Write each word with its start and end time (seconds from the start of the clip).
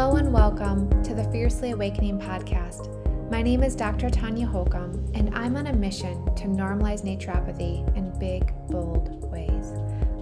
Hello 0.00 0.16
and 0.16 0.32
welcome 0.32 0.88
to 1.02 1.14
the 1.14 1.24
Fiercely 1.24 1.72
Awakening 1.72 2.18
podcast. 2.18 2.88
My 3.30 3.42
name 3.42 3.62
is 3.62 3.76
Dr. 3.76 4.08
Tanya 4.08 4.46
Holcomb, 4.46 4.94
and 5.12 5.30
I'm 5.36 5.56
on 5.56 5.66
a 5.66 5.74
mission 5.74 6.24
to 6.36 6.44
normalize 6.44 7.02
naturopathy 7.02 7.86
in 7.94 8.18
big, 8.18 8.50
bold 8.68 9.30
ways. 9.30 9.74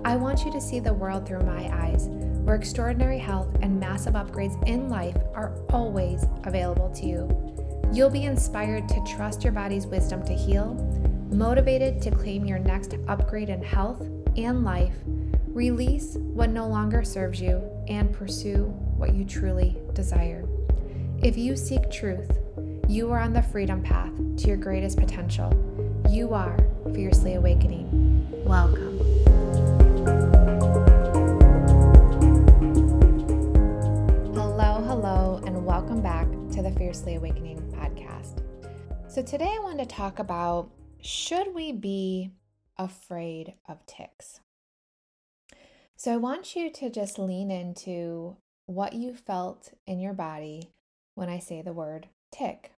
I 0.04 0.16
want 0.16 0.45
you 0.45 0.50
to 0.50 0.61
see 0.61 0.80
the 0.80 0.93
world 0.93 1.29
through 1.29 1.45
my 1.45 1.72
eyes, 1.72 2.09
where 2.43 2.56
extraordinary 2.56 3.20
health 3.20 3.56
and 3.62 3.79
massive 3.79 4.14
upgrades 4.14 4.61
in 4.66 4.88
life 4.88 5.16
are 5.32 5.54
always 5.70 6.26
available 6.42 6.90
to 6.96 7.06
you. 7.06 7.92
You'll 7.92 8.10
be 8.10 8.24
inspired 8.24 8.88
to 8.88 9.04
trust 9.04 9.45
your 9.45 9.52
body's 9.52 9.86
wisdom 9.86 10.24
to 10.24 10.34
heal, 10.34 10.74
motivated 11.30 12.02
to 12.02 12.10
claim 12.10 12.45
your 12.46 12.58
next 12.58 12.96
upgrade 13.06 13.48
in 13.48 13.62
health 13.62 14.00
and 14.36 14.64
life, 14.64 14.96
release 15.46 16.16
what 16.16 16.50
no 16.50 16.66
longer 16.66 17.04
serves 17.04 17.40
you, 17.40 17.63
and 17.86 18.13
pursue 18.13 18.76
what 18.98 19.14
you 19.14 19.25
truly 19.25 19.76
desire. 19.93 20.44
If 21.22 21.39
you 21.39 21.56
seek 21.56 21.89
truth, 21.89 22.36
you 22.89 23.12
are 23.12 23.20
on 23.20 23.32
the 23.32 23.43
freedom 23.43 23.80
path 23.80 24.12
to 24.39 24.48
your 24.48 24.56
greatest 24.56 24.98
potential. 24.98 25.52
You 26.11 26.34
are 26.34 26.58
fiercely 26.93 27.34
awakening. 27.34 27.86
Welcome. 28.44 28.98
Hello, 34.34 34.83
hello, 34.84 35.41
and 35.47 35.64
welcome 35.64 36.03
back 36.03 36.27
to 36.53 36.62
the 36.62 36.72
Fiercely 36.77 37.14
Awakening 37.14 37.61
podcast. 37.77 38.42
So, 39.06 39.22
today 39.22 39.55
I 39.56 39.62
want 39.62 39.78
to 39.78 39.86
talk 39.86 40.19
about 40.19 40.70
should 41.00 41.55
we 41.55 41.70
be 41.70 42.33
afraid 42.77 43.55
of 43.69 43.86
ticks? 43.86 44.41
So, 45.94 46.14
I 46.14 46.17
want 46.17 46.56
you 46.56 46.72
to 46.72 46.91
just 46.91 47.17
lean 47.17 47.53
into 47.53 48.39
what 48.69 48.92
you 48.92 49.15
felt 49.15 49.73
in 49.87 49.98
your 49.98 50.12
body 50.12 50.70
when 51.15 51.31
I 51.31 51.39
say 51.39 51.62
the 51.62 51.73
word 51.73 52.09
tick. 52.31 52.73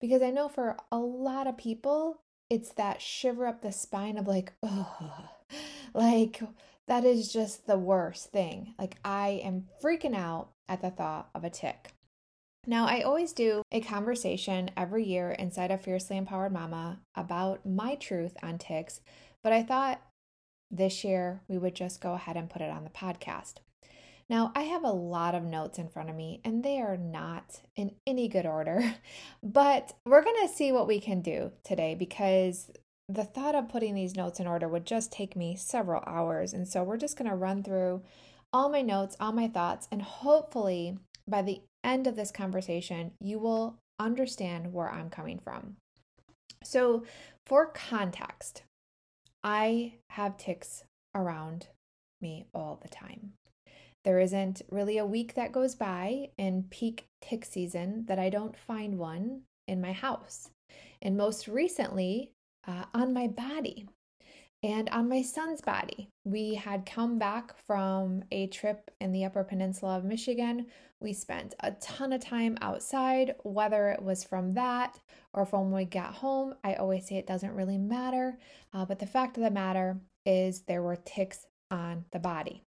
Because 0.00 0.22
I 0.22 0.30
know 0.30 0.48
for 0.48 0.76
a 0.90 0.98
lot 0.98 1.46
of 1.46 1.58
people, 1.58 2.22
it's 2.48 2.72
that 2.72 3.02
shiver 3.02 3.46
up 3.46 3.60
the 3.60 3.72
spine 3.72 4.16
of 4.16 4.26
like, 4.26 4.54
oh, 4.62 5.28
like 5.94 6.40
that 6.88 7.04
is 7.04 7.30
just 7.30 7.66
the 7.66 7.78
worst 7.78 8.30
thing. 8.32 8.74
Like, 8.78 8.96
I 9.04 9.40
am 9.44 9.66
freaking 9.82 10.16
out 10.16 10.48
at 10.68 10.80
the 10.80 10.90
thought 10.90 11.28
of 11.34 11.44
a 11.44 11.50
tick. 11.50 11.92
Now, 12.66 12.86
I 12.86 13.02
always 13.02 13.32
do 13.32 13.62
a 13.70 13.80
conversation 13.80 14.70
every 14.76 15.04
year 15.04 15.30
inside 15.30 15.70
of 15.70 15.82
Fiercely 15.82 16.16
Empowered 16.16 16.52
Mama 16.52 17.00
about 17.14 17.66
my 17.66 17.96
truth 17.96 18.36
on 18.42 18.58
ticks, 18.58 19.00
but 19.42 19.52
I 19.52 19.62
thought 19.62 20.00
this 20.70 21.04
year 21.04 21.42
we 21.48 21.58
would 21.58 21.74
just 21.74 22.00
go 22.00 22.14
ahead 22.14 22.36
and 22.36 22.50
put 22.50 22.62
it 22.62 22.70
on 22.70 22.84
the 22.84 22.90
podcast. 22.90 23.56
Now, 24.28 24.52
I 24.56 24.62
have 24.62 24.82
a 24.82 24.90
lot 24.90 25.36
of 25.36 25.44
notes 25.44 25.78
in 25.78 25.88
front 25.88 26.10
of 26.10 26.16
me 26.16 26.40
and 26.44 26.64
they 26.64 26.80
are 26.80 26.96
not 26.96 27.60
in 27.76 27.92
any 28.06 28.28
good 28.28 28.46
order, 28.46 28.94
but 29.42 29.94
we're 30.04 30.24
going 30.24 30.46
to 30.46 30.52
see 30.52 30.72
what 30.72 30.88
we 30.88 31.00
can 31.00 31.20
do 31.20 31.52
today 31.64 31.94
because 31.94 32.70
the 33.08 33.24
thought 33.24 33.54
of 33.54 33.68
putting 33.68 33.94
these 33.94 34.16
notes 34.16 34.40
in 34.40 34.48
order 34.48 34.68
would 34.68 34.84
just 34.84 35.12
take 35.12 35.36
me 35.36 35.54
several 35.54 36.02
hours. 36.06 36.52
And 36.52 36.66
so 36.66 36.82
we're 36.82 36.96
just 36.96 37.16
going 37.16 37.30
to 37.30 37.36
run 37.36 37.62
through 37.62 38.02
all 38.52 38.68
my 38.68 38.82
notes, 38.82 39.16
all 39.20 39.32
my 39.32 39.46
thoughts, 39.46 39.86
and 39.92 40.02
hopefully 40.02 40.98
by 41.28 41.42
the 41.42 41.60
end 41.84 42.06
of 42.06 42.16
this 42.16 42.32
conversation, 42.32 43.12
you 43.20 43.38
will 43.38 43.78
understand 43.98 44.72
where 44.72 44.90
I'm 44.90 45.10
coming 45.10 45.38
from. 45.38 45.76
So, 46.64 47.04
for 47.46 47.66
context, 47.66 48.64
I 49.44 49.94
have 50.10 50.36
ticks 50.36 50.82
around 51.14 51.68
me 52.20 52.46
all 52.52 52.80
the 52.82 52.88
time. 52.88 53.35
There 54.06 54.20
isn't 54.20 54.62
really 54.70 54.98
a 54.98 55.04
week 55.04 55.34
that 55.34 55.50
goes 55.50 55.74
by 55.74 56.28
in 56.38 56.66
peak 56.70 57.08
tick 57.20 57.44
season 57.44 58.04
that 58.06 58.20
I 58.20 58.30
don't 58.30 58.56
find 58.56 58.98
one 58.98 59.40
in 59.66 59.80
my 59.80 59.90
house. 59.90 60.48
And 61.02 61.16
most 61.16 61.48
recently, 61.48 62.30
uh, 62.68 62.84
on 62.94 63.12
my 63.12 63.26
body 63.26 63.88
and 64.62 64.88
on 64.90 65.08
my 65.08 65.22
son's 65.22 65.60
body. 65.60 66.08
We 66.24 66.54
had 66.54 66.86
come 66.86 67.18
back 67.18 67.54
from 67.66 68.22
a 68.30 68.46
trip 68.46 68.92
in 69.00 69.10
the 69.10 69.24
Upper 69.24 69.42
Peninsula 69.42 69.98
of 69.98 70.04
Michigan. 70.04 70.66
We 71.00 71.12
spent 71.12 71.56
a 71.60 71.72
ton 71.72 72.12
of 72.12 72.20
time 72.20 72.56
outside, 72.60 73.34
whether 73.42 73.88
it 73.88 74.02
was 74.02 74.22
from 74.22 74.54
that 74.54 75.00
or 75.34 75.44
from 75.44 75.72
when 75.72 75.82
we 75.82 75.84
got 75.84 76.14
home. 76.14 76.54
I 76.62 76.74
always 76.74 77.08
say 77.08 77.16
it 77.16 77.26
doesn't 77.26 77.54
really 77.54 77.78
matter, 77.78 78.38
uh, 78.72 78.84
but 78.84 79.00
the 79.00 79.06
fact 79.06 79.36
of 79.36 79.42
the 79.42 79.50
matter 79.50 79.98
is 80.24 80.62
there 80.62 80.82
were 80.82 80.96
ticks 80.96 81.44
on 81.72 82.04
the 82.12 82.20
body. 82.20 82.65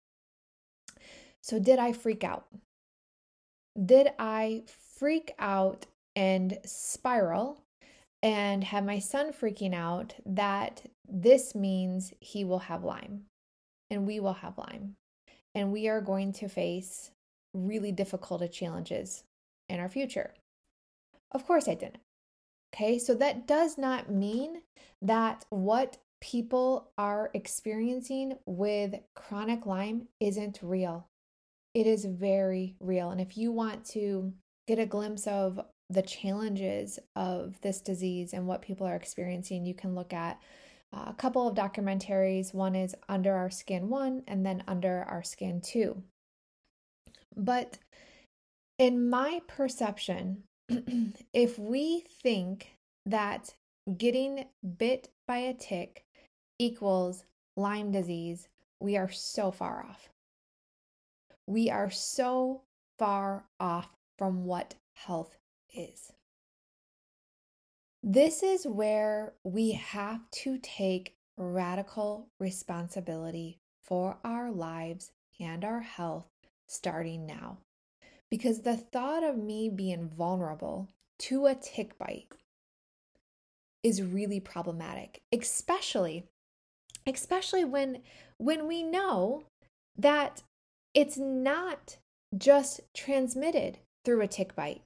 So, 1.46 1.60
did 1.60 1.78
I 1.78 1.92
freak 1.92 2.24
out? 2.24 2.46
Did 3.84 4.08
I 4.18 4.64
freak 4.96 5.32
out 5.38 5.86
and 6.16 6.58
spiral 6.64 7.62
and 8.20 8.64
have 8.64 8.84
my 8.84 8.98
son 8.98 9.32
freaking 9.32 9.72
out 9.72 10.14
that 10.26 10.82
this 11.08 11.54
means 11.54 12.12
he 12.18 12.44
will 12.44 12.58
have 12.58 12.82
Lyme 12.82 13.26
and 13.90 14.08
we 14.08 14.18
will 14.18 14.32
have 14.32 14.58
Lyme 14.58 14.96
and 15.54 15.70
we 15.70 15.86
are 15.86 16.00
going 16.00 16.32
to 16.32 16.48
face 16.48 17.12
really 17.54 17.92
difficult 17.92 18.50
challenges 18.50 19.22
in 19.68 19.78
our 19.78 19.88
future? 19.88 20.34
Of 21.30 21.46
course, 21.46 21.68
I 21.68 21.74
didn't. 21.74 21.98
Okay, 22.74 22.98
so 22.98 23.14
that 23.14 23.46
does 23.46 23.78
not 23.78 24.10
mean 24.10 24.62
that 25.00 25.44
what 25.50 25.98
people 26.20 26.88
are 26.98 27.30
experiencing 27.34 28.36
with 28.46 28.96
chronic 29.14 29.64
Lyme 29.64 30.08
isn't 30.18 30.58
real. 30.60 31.06
It 31.76 31.86
is 31.86 32.06
very 32.06 32.74
real. 32.80 33.10
And 33.10 33.20
if 33.20 33.36
you 33.36 33.52
want 33.52 33.84
to 33.90 34.32
get 34.66 34.78
a 34.78 34.86
glimpse 34.86 35.26
of 35.26 35.60
the 35.90 36.00
challenges 36.00 36.98
of 37.14 37.60
this 37.60 37.82
disease 37.82 38.32
and 38.32 38.46
what 38.46 38.62
people 38.62 38.86
are 38.86 38.96
experiencing, 38.96 39.66
you 39.66 39.74
can 39.74 39.94
look 39.94 40.14
at 40.14 40.40
uh, 40.94 41.04
a 41.08 41.12
couple 41.12 41.46
of 41.46 41.54
documentaries. 41.54 42.54
One 42.54 42.74
is 42.74 42.94
Under 43.10 43.34
Our 43.34 43.50
Skin 43.50 43.90
1 43.90 44.22
and 44.26 44.46
then 44.46 44.64
Under 44.66 45.04
Our 45.06 45.22
Skin 45.22 45.60
2. 45.60 46.02
But 47.36 47.76
in 48.78 49.10
my 49.10 49.42
perception, 49.46 50.44
if 51.34 51.58
we 51.58 52.04
think 52.22 52.70
that 53.04 53.52
getting 53.98 54.46
bit 54.78 55.10
by 55.28 55.36
a 55.36 55.52
tick 55.52 56.04
equals 56.58 57.24
Lyme 57.54 57.92
disease, 57.92 58.48
we 58.80 58.96
are 58.96 59.10
so 59.10 59.50
far 59.50 59.84
off. 59.86 60.08
We 61.46 61.70
are 61.70 61.90
so 61.90 62.62
far 62.98 63.44
off 63.60 63.88
from 64.18 64.44
what 64.44 64.74
health 64.94 65.36
is. 65.74 66.12
This 68.02 68.42
is 68.42 68.66
where 68.66 69.34
we 69.44 69.72
have 69.72 70.30
to 70.42 70.58
take 70.58 71.16
radical 71.36 72.28
responsibility 72.38 73.58
for 73.84 74.18
our 74.24 74.50
lives 74.50 75.10
and 75.40 75.64
our 75.64 75.80
health 75.80 76.26
starting 76.66 77.26
now. 77.26 77.58
Because 78.30 78.62
the 78.62 78.76
thought 78.76 79.22
of 79.22 79.36
me 79.36 79.68
being 79.68 80.08
vulnerable 80.08 80.88
to 81.18 81.46
a 81.46 81.54
tick 81.54 81.98
bite 81.98 82.28
is 83.82 84.02
really 84.02 84.40
problematic, 84.40 85.22
especially 85.32 86.24
especially 87.06 87.64
when 87.64 88.02
when 88.36 88.66
we 88.66 88.82
know 88.82 89.44
that 89.96 90.42
it's 90.96 91.18
not 91.18 91.98
just 92.36 92.80
transmitted 92.96 93.78
through 94.04 94.22
a 94.22 94.26
tick 94.26 94.56
bite. 94.56 94.80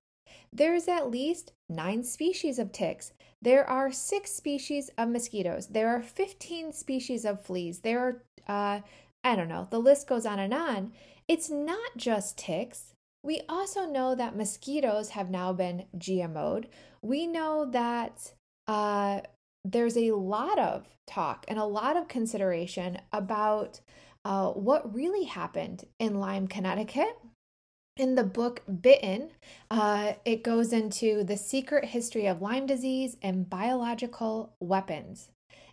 There's 0.52 0.88
at 0.88 1.10
least 1.10 1.52
nine 1.68 2.02
species 2.02 2.58
of 2.58 2.72
ticks. 2.72 3.12
There 3.40 3.64
are 3.64 3.92
six 3.92 4.32
species 4.32 4.90
of 4.98 5.08
mosquitoes. 5.08 5.68
There 5.68 5.88
are 5.88 6.02
15 6.02 6.72
species 6.72 7.24
of 7.24 7.40
fleas. 7.40 7.78
There 7.78 8.00
are, 8.00 8.22
uh, 8.48 8.80
I 9.22 9.36
don't 9.36 9.48
know, 9.48 9.68
the 9.70 9.78
list 9.78 10.08
goes 10.08 10.26
on 10.26 10.40
and 10.40 10.52
on. 10.52 10.92
It's 11.28 11.48
not 11.48 11.96
just 11.96 12.36
ticks. 12.36 12.92
We 13.22 13.42
also 13.48 13.86
know 13.86 14.16
that 14.16 14.36
mosquitoes 14.36 15.10
have 15.10 15.30
now 15.30 15.52
been 15.52 15.84
GMO'd. 15.96 16.68
We 17.02 17.26
know 17.28 17.66
that 17.70 18.32
uh, 18.66 19.20
there's 19.64 19.96
a 19.96 20.12
lot 20.12 20.58
of 20.58 20.88
talk 21.06 21.44
and 21.46 21.58
a 21.58 21.64
lot 21.64 21.96
of 21.96 22.08
consideration 22.08 22.98
about 23.12 23.80
uh, 24.24 24.50
what 24.50 24.94
really 24.94 25.24
happened 25.24 25.84
in 25.98 26.20
Lyme, 26.20 26.46
Connecticut. 26.46 27.16
In 27.96 28.14
the 28.14 28.24
book 28.24 28.62
Bitten, 28.80 29.30
uh, 29.70 30.14
it 30.24 30.42
goes 30.42 30.72
into 30.72 31.22
the 31.22 31.36
secret 31.36 31.86
history 31.86 32.26
of 32.26 32.40
Lyme 32.40 32.64
disease 32.64 33.16
and 33.20 33.50
biological 33.50 34.54
weapons. 34.58 35.28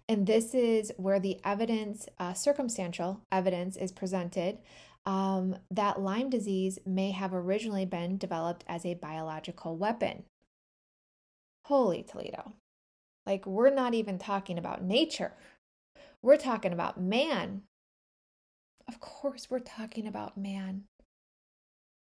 And 0.09 0.25
this 0.25 0.53
is 0.53 0.91
where 0.97 1.19
the 1.19 1.39
evidence, 1.45 2.07
uh, 2.19 2.33
circumstantial 2.33 3.21
evidence, 3.31 3.77
is 3.77 3.91
presented 3.91 4.57
um, 5.05 5.55
that 5.71 6.01
Lyme 6.01 6.29
disease 6.29 6.79
may 6.85 7.11
have 7.11 7.33
originally 7.33 7.85
been 7.85 8.17
developed 8.17 8.65
as 8.67 8.85
a 8.85 8.95
biological 8.95 9.77
weapon. 9.77 10.23
Holy 11.65 12.03
Toledo. 12.03 12.53
Like, 13.25 13.45
we're 13.45 13.73
not 13.73 13.93
even 13.93 14.17
talking 14.17 14.57
about 14.57 14.83
nature, 14.83 15.33
we're 16.21 16.37
talking 16.37 16.73
about 16.73 16.99
man 16.99 17.63
of 18.87 18.99
course, 18.99 19.49
we're 19.49 19.59
talking 19.59 20.07
about 20.07 20.37
man. 20.37 20.83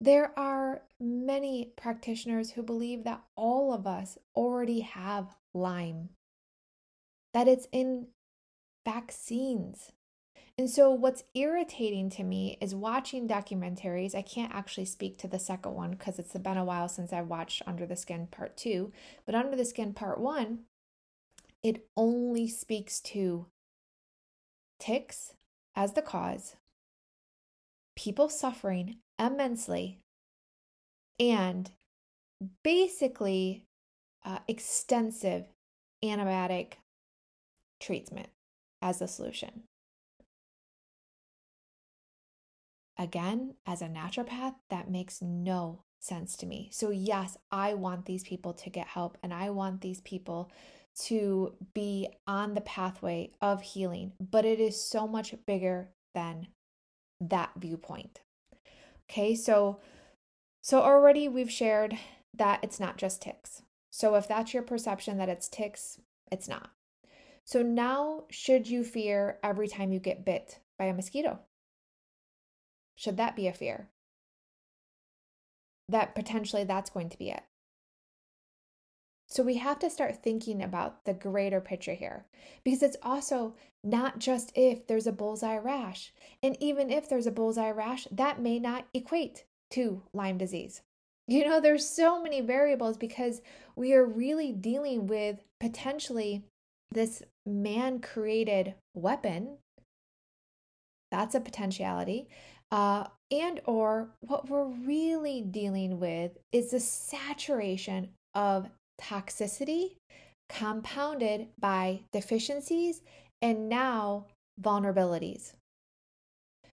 There 0.02 0.32
are 0.38 0.84
many 1.00 1.74
practitioners 1.76 2.52
who 2.52 2.64
believe 2.64 3.04
that 3.04 3.22
all 3.36 3.74
of 3.74 3.86
us 3.86 4.18
already 4.36 4.80
have 4.82 5.36
Lyme, 5.54 6.10
that 7.34 7.48
it's 7.48 7.68
in 7.72 8.08
vaccines. 8.86 9.92
And 10.58 10.70
so, 10.70 10.90
what's 10.90 11.24
irritating 11.34 12.10
to 12.12 12.24
me 12.24 12.58
is 12.62 12.76
watching 12.76 13.28
documentaries. 13.28 14.16
I 14.16 14.22
can't 14.22 14.54
actually 14.54 14.86
speak 14.86 15.18
to 15.20 15.28
the 15.28 15.40
second 15.40 15.74
one 15.74 15.92
because 15.92 16.20
it's 16.20 16.34
been 16.34 16.58
a 16.58 16.66
while 16.66 16.90
since 16.90 17.14
I 17.14 17.22
watched 17.22 17.62
Under 17.66 17.86
the 17.86 17.96
Skin 17.96 18.28
Part 18.28 18.58
2. 18.58 18.92
But 19.26 19.36
Under 19.36 19.56
the 19.56 19.66
Skin 19.66 19.94
Part 19.94 20.20
1, 20.20 20.60
it 21.64 21.86
only 21.96 22.48
speaks 22.48 23.00
to 23.02 23.48
ticks 24.80 25.34
as 25.76 25.94
the 25.94 26.02
cause, 26.02 26.56
people 28.00 28.30
suffering 28.30 28.96
immensely, 29.20 30.00
and 31.20 31.70
basically 32.64 33.66
uh, 34.26 34.40
extensive 34.48 35.44
antibiotic 36.02 36.76
treatment 37.82 38.30
as 38.82 39.02
a 39.02 39.08
solution. 39.08 39.64
Again, 42.98 43.56
as 43.68 43.82
a 43.82 43.88
naturopath, 43.88 44.56
that 44.70 44.90
makes 44.90 45.22
no 45.22 45.82
sense 46.00 46.38
to 46.38 46.46
me. 46.46 46.70
So, 46.72 46.92
yes, 46.92 47.38
I 47.52 47.74
want 47.74 48.06
these 48.06 48.24
people 48.24 48.54
to 48.54 48.70
get 48.70 48.88
help 48.88 49.18
and 49.22 49.34
I 49.34 49.50
want 49.50 49.82
these 49.82 50.00
people 50.02 50.52
to 51.08 51.54
be 51.74 52.08
on 52.28 52.54
the 52.54 52.62
pathway 52.62 53.32
of 53.42 53.62
healing, 53.62 54.14
but 54.20 54.46
it 54.46 54.62
is 54.62 54.82
so 54.82 55.06
much 55.06 55.36
bigger 55.46 55.90
than 56.14 56.48
that 57.20 57.52
viewpoint. 57.58 58.22
Okay, 59.10 59.36
so 59.36 59.80
so 60.62 60.82
already 60.82 61.28
we've 61.28 61.52
shared 61.52 61.98
that 62.34 62.60
it's 62.64 62.80
not 62.80 62.98
just 62.98 63.22
ticks. 63.22 63.64
So 63.92 64.16
if 64.16 64.28
that's 64.28 64.54
your 64.54 64.64
perception 64.64 65.18
that 65.18 65.30
it's 65.30 65.48
ticks, 65.48 66.00
it's 66.32 66.48
not. 66.48 66.70
So 67.44 67.64
now 67.64 68.26
should 68.30 68.68
you 68.68 68.84
fear 68.84 69.40
every 69.44 69.68
time 69.68 69.92
you 69.92 70.00
get 70.00 70.26
bit 70.26 70.60
by 70.78 70.86
a 70.86 70.94
mosquito? 70.94 71.40
Should 72.96 73.18
that 73.18 73.36
be 73.36 73.48
a 73.48 73.54
fear? 73.54 73.90
That 75.88 76.14
potentially 76.14 76.64
that's 76.64 76.92
going 76.92 77.10
to 77.10 77.18
be 77.18 77.32
it. 77.32 77.42
So 79.30 79.44
we 79.44 79.58
have 79.58 79.78
to 79.80 79.90
start 79.90 80.24
thinking 80.24 80.62
about 80.64 81.06
the 81.06 81.14
greater 81.14 81.62
picture 81.62 81.94
here 81.94 82.26
because 82.64 82.82
it's 82.82 82.98
also 83.04 83.54
not 83.84 84.18
just 84.18 84.52
if 84.56 84.88
there's 84.88 85.06
a 85.06 85.12
bullseye 85.12 85.58
rash. 85.58 86.12
And 86.42 86.58
even 86.60 86.90
if 86.90 87.08
there's 87.08 87.28
a 87.28 87.32
bullseye 87.32 87.72
rash, 87.72 88.08
that 88.12 88.42
may 88.42 88.58
not 88.60 88.88
equate 88.94 89.46
to 89.72 90.02
Lyme 90.14 90.40
disease. 90.40 90.82
You 91.28 91.46
know, 91.46 91.62
there's 91.62 91.88
so 91.88 92.22
many 92.22 92.42
variables 92.42 92.98
because 92.98 93.42
we 93.76 93.94
are 93.94 94.04
really 94.04 94.52
dealing 94.52 95.06
with 95.06 95.44
potentially 95.60 96.44
this 96.92 97.22
man 97.46 98.00
created 98.00 98.74
weapon. 98.96 99.58
That's 101.12 101.36
a 101.36 101.40
potentiality. 101.40 102.30
Uh, 102.72 103.06
and 103.30 103.62
or 103.66 104.10
what 104.22 104.50
we're 104.50 104.66
really 104.66 105.42
dealing 105.42 106.00
with 106.00 106.32
is 106.52 106.72
the 106.72 106.80
saturation 106.80 108.10
of 108.34 108.70
toxicity 109.00 109.96
compounded 110.50 111.48
by 111.60 112.02
deficiencies 112.12 113.02
and 113.42 113.70
now 113.70 114.26
vulnerabilities. 114.62 115.54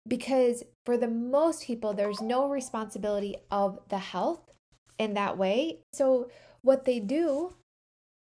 Because 0.06 0.62
for 0.84 0.96
the 0.96 1.08
most 1.08 1.64
people, 1.64 1.94
there's 1.94 2.20
no 2.20 2.48
responsibility 2.48 3.36
of 3.50 3.78
the 3.88 3.98
health 3.98 4.50
in 4.98 5.14
that 5.14 5.38
way. 5.38 5.80
So 5.92 6.28
what 6.62 6.84
they 6.84 7.00
do, 7.00 7.54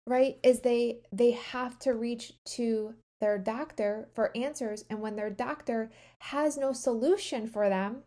right, 0.06 0.38
is 0.42 0.60
they 0.60 0.98
they 1.12 1.32
have 1.32 1.78
to 1.80 1.94
reach 1.94 2.34
to 2.56 2.94
their 3.20 3.38
doctor 3.38 4.08
for 4.14 4.34
answers 4.36 4.84
and 4.88 5.00
when 5.00 5.16
their 5.16 5.30
doctor 5.30 5.90
has 6.20 6.56
no 6.56 6.72
solution 6.72 7.46
for 7.46 7.68
them, 7.68 8.02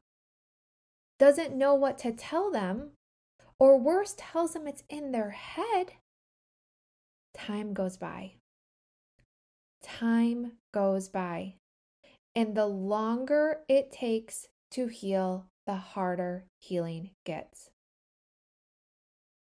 doesn't 1.19 1.55
know 1.55 1.75
what 1.75 1.97
to 1.99 2.11
tell 2.11 2.51
them, 2.51 2.91
or 3.59 3.79
worse, 3.79 4.15
tells 4.17 4.53
them 4.53 4.67
it's 4.67 4.83
in 4.89 5.11
their 5.11 5.31
head, 5.31 5.93
time 7.33 7.73
goes 7.73 7.97
by. 7.97 8.33
Time 9.83 10.53
goes 10.73 11.09
by. 11.09 11.55
And 12.35 12.55
the 12.55 12.65
longer 12.65 13.59
it 13.67 13.91
takes 13.91 14.47
to 14.71 14.87
heal, 14.87 15.47
the 15.67 15.75
harder 15.75 16.45
healing 16.59 17.11
gets. 17.25 17.69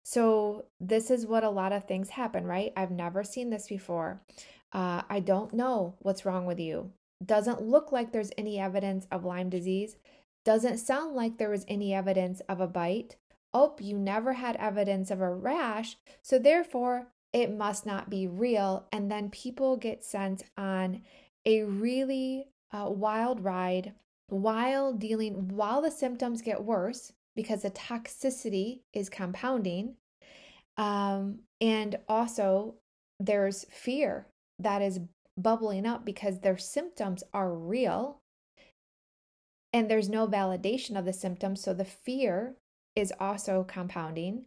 So, 0.04 0.66
this 0.80 1.12
is 1.12 1.26
what 1.26 1.44
a 1.44 1.50
lot 1.50 1.74
of 1.74 1.84
things 1.84 2.12
happen, 2.12 2.46
right? 2.46 2.72
I've 2.78 2.92
never 2.92 3.26
seen 3.26 3.50
this 3.50 3.68
before. 3.68 4.22
Uh, 4.72 5.02
I 5.10 5.20
don't 5.20 5.54
know 5.54 5.96
what's 6.00 6.26
wrong 6.26 6.46
with 6.46 6.60
you. 6.60 6.92
Doesn't 7.26 7.62
look 7.62 7.92
like 7.92 8.12
there's 8.12 8.32
any 8.38 8.58
evidence 8.58 9.06
of 9.12 9.26
Lyme 9.26 9.50
disease. 9.50 9.98
Doesn't 10.46 10.78
sound 10.78 11.14
like 11.14 11.38
there 11.38 11.50
was 11.50 11.66
any 11.68 11.94
evidence 11.94 12.40
of 12.48 12.62
a 12.62 12.68
bite 12.68 13.18
oh, 13.58 13.76
you 13.80 13.98
never 13.98 14.34
had 14.34 14.56
evidence 14.58 15.10
of 15.10 15.20
a 15.20 15.34
rash, 15.34 15.98
so 16.22 16.38
therefore 16.38 17.08
it 17.34 17.52
must 17.52 17.86
not 17.86 18.10
be 18.10 18.28
real. 18.28 18.88
And 18.92 19.12
then 19.12 19.30
people 19.30 19.78
get 19.78 20.04
sent 20.04 20.44
on 20.58 21.02
a 21.46 21.64
really 21.64 22.48
uh, 22.72 22.90
wild 22.90 23.44
ride 23.44 23.94
while 24.30 24.94
dealing, 24.94 25.50
while 25.50 25.82
the 25.82 25.92
symptoms 25.92 26.42
get 26.42 26.64
worse 26.64 27.14
because 27.36 27.64
the 27.64 27.72
toxicity 27.72 28.82
is 28.94 29.10
compounding. 29.10 29.96
Um, 30.78 31.40
and 31.60 31.98
also, 32.08 32.76
there's 33.20 33.66
fear 33.72 34.28
that 34.60 34.82
is 34.82 35.00
bubbling 35.38 35.86
up 35.86 36.06
because 36.06 36.40
their 36.40 36.58
symptoms 36.58 37.24
are 37.34 37.54
real 37.54 38.20
and 39.74 39.90
there's 39.90 40.10
no 40.10 40.28
validation 40.28 40.98
of 40.98 41.06
the 41.06 41.14
symptoms. 41.14 41.62
So 41.62 41.74
the 41.74 41.86
fear 41.86 42.56
is 42.98 43.14
also 43.20 43.64
compounding. 43.64 44.44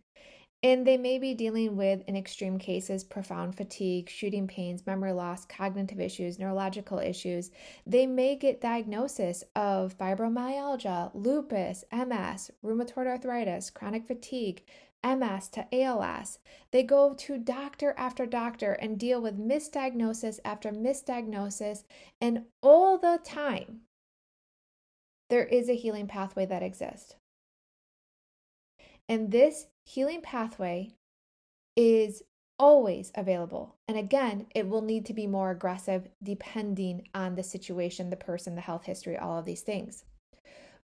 And 0.62 0.84
they 0.84 0.98
may 0.98 1.18
be 1.18 1.34
dealing 1.34 1.76
with, 1.76 2.02
in 2.06 2.16
extreme 2.16 2.58
cases, 2.58 3.04
profound 3.04 3.56
fatigue, 3.56 4.10
shooting 4.10 4.48
pains, 4.48 4.84
memory 4.84 5.12
loss, 5.12 5.46
cognitive 5.46 6.00
issues, 6.00 6.38
neurological 6.38 6.98
issues. 6.98 7.50
They 7.86 8.06
may 8.06 8.34
get 8.34 8.60
diagnosis 8.60 9.44
of 9.54 9.96
fibromyalgia, 9.96 11.12
lupus, 11.14 11.84
MS, 11.92 12.50
rheumatoid 12.62 13.06
arthritis, 13.06 13.70
chronic 13.70 14.06
fatigue, 14.06 14.64
MS 15.04 15.48
to 15.50 15.66
ALS. 15.72 16.40
They 16.72 16.82
go 16.82 17.14
to 17.14 17.38
doctor 17.38 17.94
after 17.96 18.26
doctor 18.26 18.72
and 18.72 18.98
deal 18.98 19.22
with 19.22 19.38
misdiagnosis 19.38 20.40
after 20.44 20.72
misdiagnosis. 20.72 21.84
And 22.20 22.46
all 22.62 22.98
the 22.98 23.20
time, 23.24 23.82
there 25.30 25.44
is 25.44 25.70
a 25.70 25.76
healing 25.76 26.08
pathway 26.08 26.44
that 26.46 26.64
exists. 26.64 27.14
And 29.10 29.32
this 29.32 29.66
healing 29.82 30.22
pathway 30.22 30.92
is 31.76 32.22
always 32.60 33.10
available. 33.16 33.74
And 33.88 33.98
again, 33.98 34.46
it 34.54 34.68
will 34.68 34.82
need 34.82 35.04
to 35.06 35.14
be 35.14 35.26
more 35.26 35.50
aggressive 35.50 36.06
depending 36.22 37.08
on 37.12 37.34
the 37.34 37.42
situation, 37.42 38.10
the 38.10 38.16
person, 38.16 38.54
the 38.54 38.60
health 38.60 38.84
history, 38.84 39.18
all 39.18 39.36
of 39.36 39.44
these 39.44 39.62
things. 39.62 40.04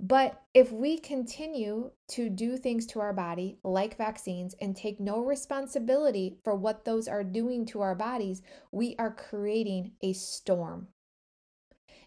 But 0.01 0.41
if 0.55 0.73
we 0.73 0.97
continue 0.99 1.91
to 2.13 2.31
do 2.31 2.57
things 2.57 2.87
to 2.87 3.01
our 3.01 3.13
body, 3.13 3.59
like 3.63 3.99
vaccines, 3.99 4.55
and 4.59 4.75
take 4.75 4.99
no 5.01 5.23
responsibility 5.23 6.39
for 6.45 6.55
what 6.55 6.87
those 6.87 7.07
are 7.09 7.25
doing 7.25 7.67
to 7.67 7.83
our 7.83 7.95
bodies, 7.95 8.41
we 8.73 8.97
are 8.99 9.15
creating 9.15 9.93
a 10.03 10.15
storm. 10.15 10.89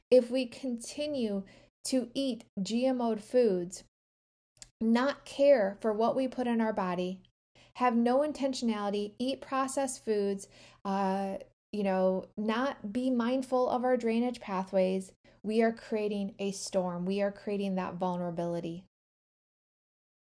If 0.10 0.32
we 0.32 0.48
continue 0.48 1.44
to 1.86 2.10
eat 2.16 2.46
GMO'd 2.60 3.24
foods 3.24 3.84
not 4.80 5.26
care 5.26 5.78
for 5.82 5.94
what 5.94 6.16
we 6.16 6.28
put 6.28 6.48
in 6.48 6.62
our 6.62 6.74
body, 6.74 7.22
have 7.74 7.96
no 7.96 8.20
intentionality, 8.20 9.14
eat 9.20 9.42
processed 9.42 10.04
foods, 10.04 10.48
uh, 10.86 11.36
you 11.72 11.84
know, 11.84 12.26
not 12.38 12.94
be 12.94 13.10
mindful 13.10 13.70
of 13.70 13.84
our 13.84 13.98
drainage 13.98 14.40
pathways, 14.40 15.12
we 15.44 15.62
are 15.62 15.72
creating 15.72 16.34
a 16.40 16.52
storm. 16.52 17.06
We 17.06 17.22
are 17.22 17.32
creating 17.32 17.76
that 17.76 17.96
vulnerability. 17.96 18.84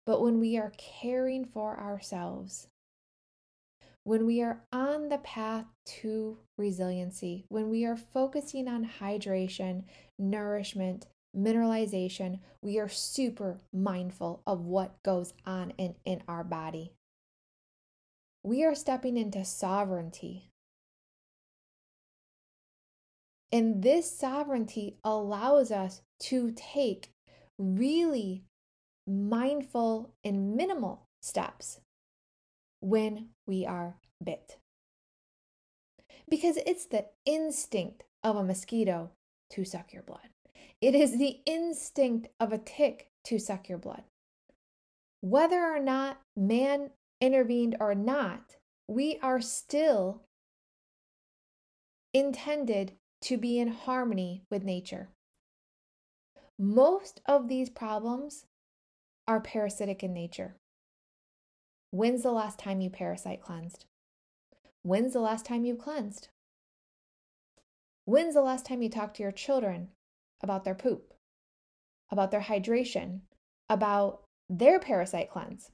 But 0.05 0.21
when 0.21 0.39
we 0.39 0.57
are 0.57 0.73
caring 0.77 1.45
for 1.45 1.79
ourselves, 1.79 2.67
when 4.03 4.25
we 4.25 4.41
are 4.41 4.63
on 4.73 5.07
the 5.07 5.19
path 5.19 5.65
to 6.01 6.39
resiliency, 6.57 7.45
when 7.47 7.69
we 7.69 7.85
are 7.85 7.95
focusing 7.95 8.67
on 8.67 8.89
hydration, 8.99 9.83
nourishment, 10.19 11.07
mineralization, 11.35 12.39
we 12.61 12.79
are 12.79 12.89
super 12.89 13.59
mindful 13.73 14.41
of 14.45 14.61
what 14.61 15.01
goes 15.03 15.33
on 15.45 15.71
in, 15.77 15.95
in 16.05 16.21
our 16.27 16.43
body. 16.43 16.93
We 18.43 18.63
are 18.63 18.75
stepping 18.75 19.17
into 19.17 19.43
sovereignty. 19.45 20.49
And 23.51 23.83
this 23.83 24.09
sovereignty 24.09 24.97
allows 25.03 25.71
us 25.71 26.01
to 26.21 26.51
take 26.55 27.09
really 27.57 28.43
mindful 29.07 30.13
and 30.23 30.55
minimal 30.55 31.07
steps 31.21 31.79
when 32.79 33.29
we 33.45 33.65
are 33.65 33.97
bit. 34.23 34.57
Because 36.29 36.57
it's 36.57 36.85
the 36.85 37.05
instinct 37.25 38.03
of 38.23 38.35
a 38.35 38.43
mosquito 38.43 39.11
to 39.51 39.65
suck 39.65 39.93
your 39.93 40.03
blood. 40.03 40.32
It 40.83 40.95
is 40.95 41.17
the 41.17 41.39
instinct 41.45 42.27
of 42.41 42.51
a 42.51 42.57
tick 42.57 43.07
to 43.23 43.39
suck 43.39 43.69
your 43.69 43.77
blood. 43.77 44.03
Whether 45.21 45.61
or 45.61 45.79
not 45.79 46.19
man 46.35 46.89
intervened 47.21 47.77
or 47.79 47.95
not, 47.95 48.57
we 48.85 49.17
are 49.23 49.39
still 49.39 50.23
intended 52.13 52.97
to 53.21 53.37
be 53.37 53.59
in 53.59 53.69
harmony 53.69 54.43
with 54.51 54.65
nature. 54.65 55.07
Most 56.59 57.21
of 57.25 57.47
these 57.47 57.69
problems 57.69 58.43
are 59.25 59.39
parasitic 59.39 60.03
in 60.03 60.13
nature. 60.13 60.57
When's 61.91 62.23
the 62.23 62.33
last 62.33 62.59
time 62.59 62.81
you 62.81 62.89
parasite 62.89 63.41
cleansed? 63.41 63.85
When's 64.81 65.13
the 65.13 65.21
last 65.21 65.45
time 65.45 65.63
you 65.63 65.77
cleansed? 65.77 66.27
When's 68.03 68.33
the 68.33 68.41
last 68.41 68.65
time 68.65 68.81
you 68.81 68.89
talked 68.89 69.15
to 69.15 69.23
your 69.23 69.31
children 69.31 69.87
about 70.43 70.63
their 70.63 70.75
poop, 70.75 71.13
about 72.11 72.31
their 72.31 72.41
hydration, 72.41 73.21
about 73.69 74.21
their 74.49 74.79
parasite 74.79 75.29
cleanse? 75.29 75.71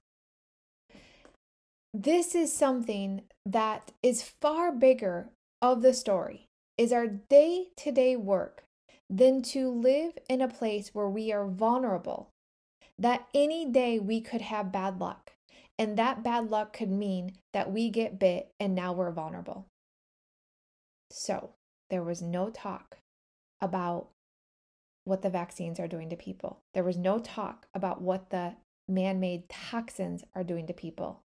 This 1.93 2.35
is 2.35 2.53
something 2.53 3.23
that 3.45 3.91
is 4.03 4.31
far 4.39 4.71
bigger 4.71 5.29
of 5.61 5.81
the 5.81 5.93
story 5.93 6.45
is 6.77 6.93
our 6.93 7.07
day-to-day 7.07 8.15
work 8.15 8.63
than 9.09 9.41
to 9.41 9.69
live 9.69 10.17
in 10.29 10.39
a 10.39 10.47
place 10.47 10.91
where 10.93 11.09
we 11.09 11.31
are 11.31 11.47
vulnerable 11.47 12.29
that 12.97 13.27
any 13.33 13.65
day 13.65 13.97
we 13.97 14.21
could 14.21 14.41
have 14.41 14.71
bad 14.71 14.99
luck 14.99 15.31
and 15.79 15.97
that 15.97 16.21
bad 16.21 16.51
luck 16.51 16.73
could 16.73 16.91
mean 16.91 17.31
that 17.53 17.71
we 17.71 17.89
get 17.89 18.19
bit 18.19 18.51
and 18.59 18.75
now 18.75 18.91
we're 18.91 19.11
vulnerable. 19.11 19.65
So, 21.09 21.51
there 21.89 22.03
was 22.03 22.21
no 22.21 22.49
talk 22.49 22.97
about 23.61 24.09
what 25.03 25.21
the 25.21 25.29
vaccines 25.29 25.79
are 25.79 25.87
doing 25.87 26.09
to 26.09 26.15
people. 26.15 26.61
There 26.73 26.83
was 26.83 26.97
no 26.97 27.19
talk 27.19 27.67
about 27.73 28.01
what 28.01 28.29
the 28.29 28.55
man 28.87 29.19
made 29.19 29.49
toxins 29.49 30.23
are 30.35 30.43
doing 30.43 30.67
to 30.67 30.73
people 30.73 31.23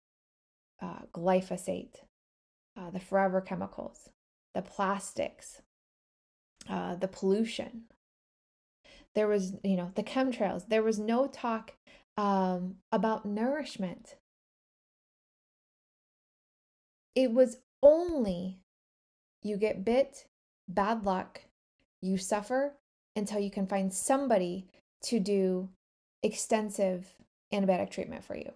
uh, 0.81 1.01
glyphosate, 1.13 1.97
uh, 2.77 2.91
the 2.91 3.01
forever 3.01 3.41
chemicals, 3.41 4.11
the 4.55 4.63
plastics, 4.63 5.61
uh, 6.69 6.95
the 6.95 7.09
pollution. 7.09 7.83
There 9.15 9.27
was, 9.27 9.55
you 9.65 9.77
know, 9.77 9.91
the 9.97 10.05
chemtrails. 10.05 10.69
There 10.69 10.83
was 10.83 10.99
no 10.99 11.27
talk 11.27 11.75
um, 12.17 12.77
about 12.93 13.27
nourishment. 13.27 14.17
It 17.15 17.33
was 17.33 17.57
only 17.83 18.61
you 19.43 19.57
get 19.57 19.85
bit, 19.85 20.27
bad 20.69 21.05
luck, 21.05 21.43
you 22.01 22.19
suffer 22.19 22.75
until 23.19 23.41
you 23.41 23.51
can 23.51 23.67
find 23.67 23.93
somebody 23.93 24.67
to 25.03 25.21
do 25.21 25.69
extensive 26.23 27.15
antibiotic 27.53 27.91
treatment 27.91 28.25
for 28.25 28.37
you. 28.37 28.53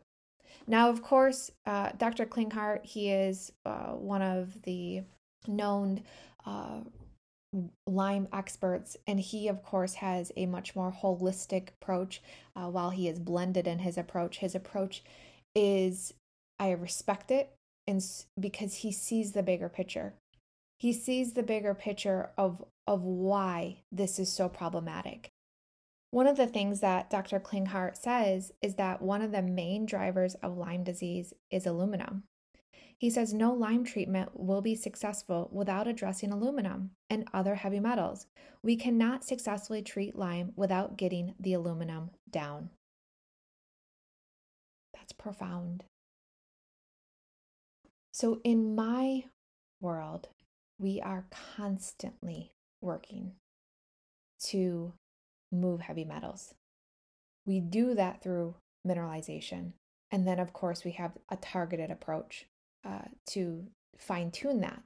Now, 0.66 0.88
of 0.88 1.02
course, 1.02 1.50
uh, 1.66 1.90
Dr. 1.98 2.24
Klinghardt, 2.24 2.84
he 2.84 3.10
is 3.10 3.52
uh, 3.66 3.92
one 3.92 4.22
of 4.22 4.62
the 4.62 5.02
known 5.46 6.02
uh, 6.46 6.80
Lyme 7.86 8.28
experts, 8.32 8.96
and 9.06 9.20
he, 9.20 9.48
of 9.48 9.62
course, 9.62 9.94
has 9.94 10.32
a 10.36 10.46
much 10.46 10.74
more 10.74 10.92
holistic 10.92 11.68
approach. 11.80 12.22
Uh, 12.56 12.68
while 12.68 12.90
he 12.90 13.08
is 13.08 13.18
blended 13.18 13.66
in 13.66 13.80
his 13.80 13.98
approach, 13.98 14.38
his 14.38 14.54
approach 14.54 15.02
is 15.54 16.14
I 16.58 16.70
respect 16.70 17.30
it 17.30 17.50
and 17.86 18.02
because 18.38 18.76
he 18.76 18.92
sees 18.92 19.32
the 19.32 19.42
bigger 19.42 19.68
picture. 19.68 20.14
He 20.82 20.92
sees 20.92 21.34
the 21.34 21.44
bigger 21.44 21.74
picture 21.74 22.30
of 22.36 22.64
of 22.88 23.04
why 23.04 23.84
this 23.92 24.18
is 24.18 24.32
so 24.32 24.48
problematic. 24.48 25.30
One 26.10 26.26
of 26.26 26.36
the 26.36 26.48
things 26.48 26.80
that 26.80 27.08
Dr. 27.08 27.38
Klinghardt 27.38 27.96
says 27.96 28.50
is 28.60 28.74
that 28.74 29.00
one 29.00 29.22
of 29.22 29.30
the 29.30 29.42
main 29.42 29.86
drivers 29.86 30.34
of 30.42 30.56
Lyme 30.56 30.82
disease 30.82 31.34
is 31.52 31.66
aluminum. 31.66 32.24
He 32.98 33.10
says 33.10 33.32
no 33.32 33.52
Lyme 33.52 33.84
treatment 33.84 34.30
will 34.34 34.60
be 34.60 34.74
successful 34.74 35.48
without 35.52 35.86
addressing 35.86 36.32
aluminum 36.32 36.90
and 37.08 37.28
other 37.32 37.54
heavy 37.54 37.78
metals. 37.78 38.26
We 38.60 38.74
cannot 38.74 39.22
successfully 39.22 39.82
treat 39.82 40.16
Lyme 40.16 40.50
without 40.56 40.96
getting 40.96 41.36
the 41.38 41.52
aluminum 41.52 42.10
down. 42.28 42.70
That's 44.92 45.12
profound. 45.12 45.84
So, 48.10 48.40
in 48.42 48.74
my 48.74 49.26
world, 49.80 50.26
we 50.78 51.00
are 51.00 51.26
constantly 51.56 52.52
working 52.80 53.32
to 54.46 54.92
move 55.52 55.80
heavy 55.80 56.04
metals. 56.04 56.54
We 57.46 57.60
do 57.60 57.94
that 57.94 58.22
through 58.22 58.56
mineralization. 58.86 59.72
And 60.10 60.26
then, 60.26 60.38
of 60.38 60.52
course, 60.52 60.84
we 60.84 60.92
have 60.92 61.12
a 61.30 61.36
targeted 61.36 61.90
approach 61.90 62.46
uh, 62.84 63.06
to 63.30 63.66
fine 63.96 64.30
tune 64.30 64.60
that. 64.60 64.82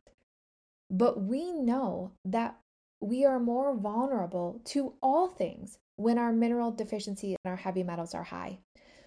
But 0.90 1.23
we 1.23 1.52
know 1.52 2.12
that 2.25 2.57
we 3.00 3.25
are 3.25 3.40
more 3.40 3.76
vulnerable 3.76 4.61
to 4.66 4.95
all 5.02 5.28
things 5.28 5.78
when 5.97 6.19
our 6.19 6.33
mineral 6.33 6.71
deficiency 6.71 7.37
and 7.45 7.50
our 7.50 7.57
heavy 7.57 7.83
metals 7.83 8.14
are 8.14 8.25
high, 8.25 8.59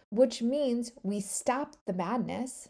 which 0.09 0.41
means 0.41 0.91
we 1.03 1.21
stop 1.21 1.75
the 1.85 1.93
madness 1.93 2.69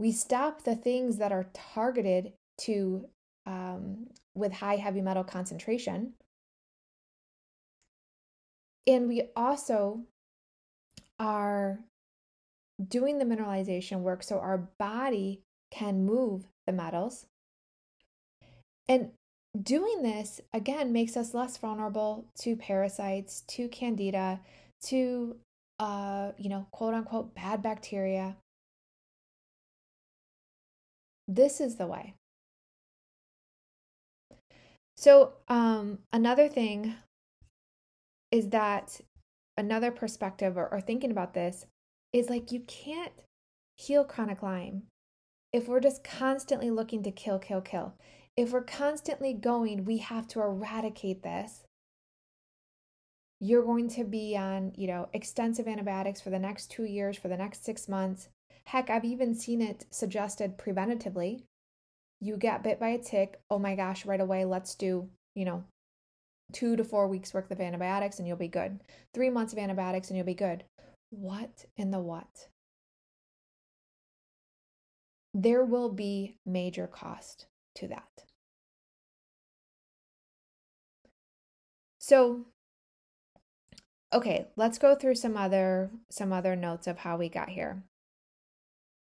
we 0.00 0.12
stop 0.12 0.62
the 0.62 0.76
things 0.76 1.18
that 1.18 1.30
are 1.30 1.50
targeted 1.52 2.32
to 2.56 3.06
um, 3.50 4.06
with 4.34 4.52
high 4.52 4.76
heavy 4.76 5.00
metal 5.00 5.24
concentration. 5.24 6.12
And 8.86 9.08
we 9.08 9.24
also 9.36 10.02
are 11.18 11.80
doing 12.88 13.18
the 13.18 13.24
mineralization 13.24 14.00
work 14.00 14.22
so 14.22 14.38
our 14.38 14.68
body 14.78 15.42
can 15.70 16.04
move 16.04 16.46
the 16.66 16.72
metals. 16.72 17.26
And 18.88 19.10
doing 19.60 20.02
this, 20.02 20.40
again, 20.52 20.92
makes 20.92 21.16
us 21.16 21.34
less 21.34 21.56
vulnerable 21.56 22.24
to 22.40 22.56
parasites, 22.56 23.42
to 23.48 23.68
candida, 23.68 24.40
to, 24.84 25.36
uh, 25.78 26.32
you 26.38 26.48
know, 26.48 26.66
quote 26.70 26.94
unquote, 26.94 27.34
bad 27.34 27.62
bacteria. 27.62 28.36
This 31.28 31.60
is 31.60 31.76
the 31.76 31.86
way. 31.86 32.14
So, 35.00 35.32
um, 35.48 36.00
another 36.12 36.46
thing 36.46 36.94
is 38.30 38.50
that 38.50 39.00
another 39.56 39.90
perspective 39.90 40.58
or, 40.58 40.70
or 40.70 40.82
thinking 40.82 41.10
about 41.10 41.32
this 41.32 41.64
is 42.12 42.28
like 42.28 42.52
you 42.52 42.60
can't 42.66 43.14
heal 43.78 44.04
chronic 44.04 44.42
Lyme 44.42 44.82
if 45.54 45.68
we're 45.68 45.80
just 45.80 46.04
constantly 46.04 46.70
looking 46.70 47.02
to 47.04 47.10
kill, 47.10 47.38
kill, 47.38 47.62
kill. 47.62 47.94
If 48.36 48.52
we're 48.52 48.60
constantly 48.60 49.32
going, 49.32 49.86
we 49.86 49.96
have 49.96 50.28
to 50.28 50.42
eradicate 50.42 51.22
this. 51.22 51.64
You're 53.40 53.64
going 53.64 53.88
to 53.88 54.04
be 54.04 54.36
on, 54.36 54.72
you 54.76 54.86
know, 54.86 55.08
extensive 55.14 55.66
antibiotics 55.66 56.20
for 56.20 56.28
the 56.28 56.38
next 56.38 56.70
two 56.70 56.84
years, 56.84 57.16
for 57.16 57.28
the 57.28 57.38
next 57.38 57.64
six 57.64 57.88
months. 57.88 58.28
Heck, 58.64 58.90
I've 58.90 59.06
even 59.06 59.34
seen 59.34 59.62
it 59.62 59.86
suggested 59.90 60.58
preventatively. 60.58 61.44
You 62.20 62.36
get 62.36 62.62
bit 62.62 62.78
by 62.78 62.88
a 62.88 62.98
tick, 62.98 63.40
oh 63.50 63.58
my 63.58 63.74
gosh, 63.74 64.04
right 64.04 64.20
away, 64.20 64.44
let's 64.44 64.74
do, 64.74 65.08
you 65.34 65.44
know, 65.44 65.64
two 66.52 66.76
to 66.76 66.84
four 66.84 67.08
weeks 67.08 67.32
worth 67.32 67.50
of 67.50 67.60
antibiotics 67.60 68.18
and 68.18 68.28
you'll 68.28 68.36
be 68.36 68.48
good. 68.48 68.80
Three 69.14 69.30
months 69.30 69.52
of 69.52 69.58
antibiotics 69.58 70.08
and 70.08 70.16
you'll 70.16 70.26
be 70.26 70.34
good. 70.34 70.64
What 71.10 71.64
in 71.76 71.90
the 71.90 72.00
what? 72.00 72.48
There 75.32 75.64
will 75.64 75.88
be 75.88 76.36
major 76.44 76.86
cost 76.86 77.46
to 77.76 77.88
that. 77.88 78.24
So, 81.98 82.46
okay, 84.12 84.48
let's 84.56 84.78
go 84.78 84.94
through 84.94 85.14
some 85.14 85.36
other 85.36 85.90
some 86.10 86.32
other 86.32 86.56
notes 86.56 86.86
of 86.86 86.98
how 86.98 87.16
we 87.16 87.28
got 87.28 87.48
here 87.48 87.84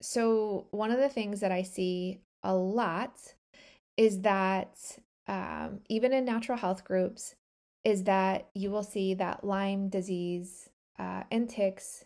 so, 0.04 0.66
one 0.70 0.90
of 0.90 0.98
the 0.98 1.08
things 1.08 1.40
that 1.40 1.50
I 1.50 1.62
see 1.62 2.20
a 2.44 2.54
lot 2.54 3.34
is 3.96 4.20
that 4.20 4.98
um, 5.26 5.80
even 5.88 6.12
in 6.12 6.24
natural 6.24 6.58
health 6.58 6.84
groups, 6.84 7.34
is 7.84 8.04
that 8.04 8.48
you 8.54 8.70
will 8.70 8.82
see 8.82 9.14
that 9.14 9.44
Lyme 9.44 9.88
disease 9.88 10.70
uh, 10.98 11.22
and 11.30 11.50
ticks, 11.50 12.04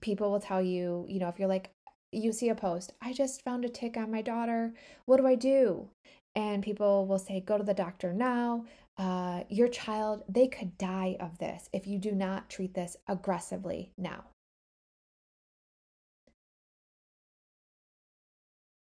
people 0.00 0.30
will 0.30 0.40
tell 0.40 0.60
you, 0.60 1.06
you 1.08 1.20
know, 1.20 1.28
if 1.28 1.38
you're 1.38 1.48
like, 1.48 1.70
you 2.10 2.32
see 2.32 2.48
a 2.48 2.54
post, 2.54 2.92
I 3.00 3.12
just 3.12 3.44
found 3.44 3.64
a 3.64 3.68
tick 3.68 3.96
on 3.96 4.10
my 4.10 4.22
daughter. 4.22 4.74
What 5.06 5.18
do 5.18 5.26
I 5.26 5.34
do? 5.36 5.88
And 6.34 6.62
people 6.62 7.06
will 7.06 7.18
say, 7.18 7.40
go 7.40 7.58
to 7.58 7.64
the 7.64 7.74
doctor 7.74 8.12
now. 8.12 8.64
uh, 8.98 9.44
your 9.48 9.68
child, 9.68 10.24
they 10.28 10.48
could 10.48 10.76
die 10.76 11.16
of 11.20 11.38
this 11.38 11.68
if 11.72 11.86
you 11.86 11.98
do 11.98 12.12
not 12.12 12.50
treat 12.50 12.74
this 12.74 12.96
aggressively 13.06 13.92
now. 13.96 14.24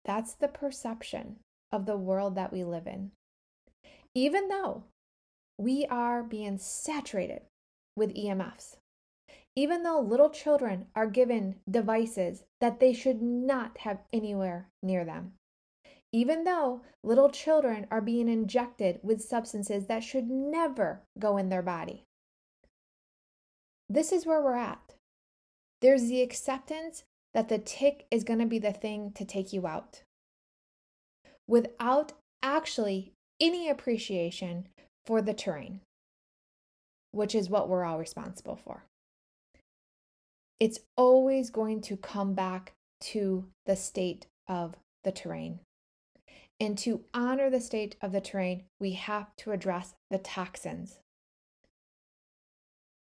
That's 0.05 0.33
the 0.33 0.47
perception 0.47 1.37
of 1.71 1.85
the 1.85 1.97
world 1.97 2.35
that 2.35 2.51
we 2.51 2.63
live 2.63 2.87
in. 2.87 3.11
Even 4.13 4.47
though 4.47 4.83
we 5.57 5.85
are 5.89 6.23
being 6.23 6.57
saturated 6.57 7.41
with 7.95 8.15
EMFs, 8.15 8.77
even 9.55 9.83
though 9.83 9.99
little 9.99 10.29
children 10.29 10.87
are 10.95 11.07
given 11.07 11.55
devices 11.69 12.43
that 12.59 12.79
they 12.79 12.93
should 12.93 13.21
not 13.21 13.77
have 13.79 13.99
anywhere 14.11 14.67
near 14.81 15.05
them, 15.05 15.33
even 16.11 16.43
though 16.43 16.81
little 17.03 17.29
children 17.29 17.87
are 17.89 18.01
being 18.01 18.29
injected 18.29 18.99
with 19.03 19.21
substances 19.21 19.87
that 19.87 20.03
should 20.03 20.29
never 20.29 21.01
go 21.19 21.37
in 21.37 21.49
their 21.49 21.61
body. 21.61 22.03
This 23.89 24.11
is 24.11 24.25
where 24.25 24.41
we're 24.41 24.55
at. 24.55 24.95
There's 25.81 26.07
the 26.07 26.21
acceptance 26.21 27.03
that 27.33 27.49
the 27.49 27.57
tick 27.57 28.05
is 28.11 28.23
going 28.23 28.39
to 28.39 28.45
be 28.45 28.59
the 28.59 28.73
thing 28.73 29.11
to 29.15 29.25
take 29.25 29.51
you 29.53 29.65
out 29.67 30.03
without 31.47 32.13
actually 32.41 33.13
any 33.39 33.69
appreciation 33.69 34.67
for 35.05 35.21
the 35.21 35.33
terrain, 35.33 35.81
which 37.11 37.35
is 37.35 37.49
what 37.49 37.67
we're 37.67 37.83
all 37.83 37.99
responsible 37.99 38.55
for. 38.55 38.83
It's 40.59 40.79
always 40.95 41.49
going 41.49 41.81
to 41.81 41.97
come 41.97 42.33
back 42.33 42.73
to 43.01 43.45
the 43.65 43.75
state 43.75 44.27
of 44.47 44.75
the 45.03 45.11
terrain. 45.11 45.59
And 46.59 46.77
to 46.79 47.03
honor 47.13 47.49
the 47.49 47.59
state 47.59 47.97
of 48.01 48.13
the 48.13 48.21
terrain, 48.21 48.63
we 48.79 48.93
have 48.93 49.35
to 49.37 49.51
address 49.51 49.95
the 50.09 50.19
toxins. 50.19 50.99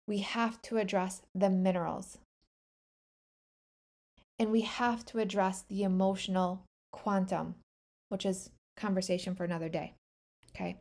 We 0.08 0.18
have 0.18 0.62
to 0.62 0.78
address 0.78 1.22
the 1.34 1.50
minerals. 1.50 2.18
And 4.42 4.50
we 4.50 4.62
have 4.62 5.06
to 5.06 5.20
address 5.20 5.62
the 5.68 5.84
emotional 5.84 6.64
quantum, 6.92 7.54
which 8.08 8.26
is 8.26 8.50
conversation 8.76 9.36
for 9.36 9.44
another 9.44 9.68
day. 9.68 9.94
Okay. 10.50 10.78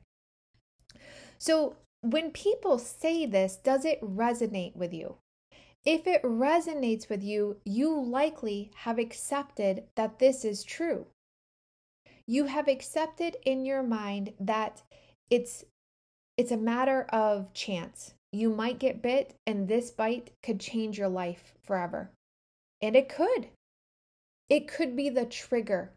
So, 1.38 1.76
when 2.02 2.32
people 2.32 2.80
say 2.80 3.28
this, 3.28 3.58
does 3.58 3.86
it 3.86 4.02
resonate 4.02 4.76
with 4.76 4.94
you? 4.94 5.18
If 5.86 6.08
it 6.08 6.24
resonates 6.24 7.08
with 7.08 7.24
you, 7.24 7.58
you 7.64 8.02
likely 8.04 8.72
have 8.78 8.98
accepted 8.98 9.84
that 9.96 10.18
this 10.18 10.44
is 10.44 10.64
true 10.64 11.06
you 12.32 12.46
have 12.46 12.70
accepted 12.70 13.36
in 13.46 13.66
your 13.66 13.84
mind 13.84 14.32
that 14.40 14.84
it's 15.30 15.66
it's 16.38 16.52
a 16.52 16.58
matter 16.58 17.04
of 17.10 17.54
chance. 17.54 18.14
You 18.32 18.50
might 18.50 18.80
get 18.80 19.02
bit 19.02 19.36
and 19.46 19.68
this 19.68 19.92
bite 19.92 20.32
could 20.42 20.60
change 20.60 20.98
your 20.98 21.10
life 21.10 21.54
forever. 21.62 22.10
And 22.82 22.96
it 22.96 23.10
could. 23.10 23.50
It 24.50 24.68
could 24.68 24.96
be 24.96 25.10
the 25.10 25.26
trigger. 25.26 25.92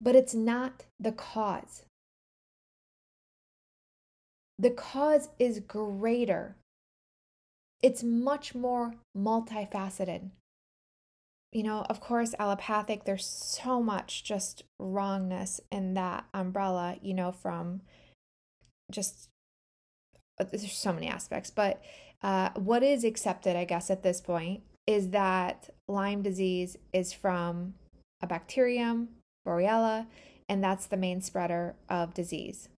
But 0.00 0.14
it's 0.14 0.34
not 0.34 0.84
the 1.00 1.12
cause. 1.12 1.84
The 4.58 4.70
cause 4.70 5.28
is 5.38 5.60
greater. 5.60 6.56
It's 7.82 8.02
much 8.02 8.54
more 8.54 8.94
multifaceted 9.16 10.30
you 11.56 11.62
know, 11.62 11.86
of 11.88 12.00
course, 12.00 12.34
allopathic, 12.38 13.04
there's 13.04 13.24
so 13.24 13.82
much 13.82 14.24
just 14.24 14.64
wrongness 14.78 15.58
in 15.72 15.94
that 15.94 16.26
umbrella, 16.34 16.96
you 17.00 17.14
know, 17.14 17.32
from 17.32 17.80
just 18.90 19.30
uh, 20.38 20.44
there's 20.44 20.70
so 20.70 20.92
many 20.92 21.06
aspects. 21.06 21.50
But 21.50 21.82
uh, 22.22 22.50
what 22.54 22.82
is 22.82 23.04
accepted, 23.04 23.56
I 23.56 23.64
guess, 23.64 23.90
at 23.90 24.02
this 24.02 24.20
point 24.20 24.62
is 24.86 25.10
that 25.10 25.70
Lyme 25.88 26.22
disease 26.22 26.76
is 26.92 27.12
from 27.12 27.74
a 28.22 28.26
bacterium, 28.26 29.08
Borrelia, 29.46 30.06
and 30.48 30.62
that's 30.62 30.86
the 30.86 30.96
main 30.96 31.20
spreader 31.20 31.74
of 31.88 32.14
disease. 32.14 32.68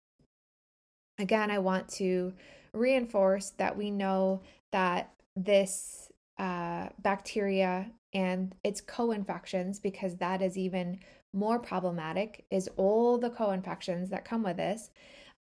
Again, 1.18 1.50
I 1.50 1.58
want 1.58 1.88
to 1.90 2.32
reinforce 2.72 3.50
that 3.50 3.76
we 3.76 3.90
know 3.90 4.42
that 4.72 5.10
this 5.36 6.10
uh, 6.38 6.88
bacteria 7.00 7.90
and 8.14 8.54
its 8.64 8.80
co-infections 8.80 9.78
because 9.78 10.16
that 10.16 10.40
is 10.40 10.56
even 10.56 10.98
more 11.34 11.58
problematic 11.58 12.44
is 12.50 12.70
all 12.76 13.18
the 13.18 13.30
co-infections 13.30 14.08
that 14.10 14.24
come 14.24 14.42
with 14.42 14.56
this. 14.56 14.90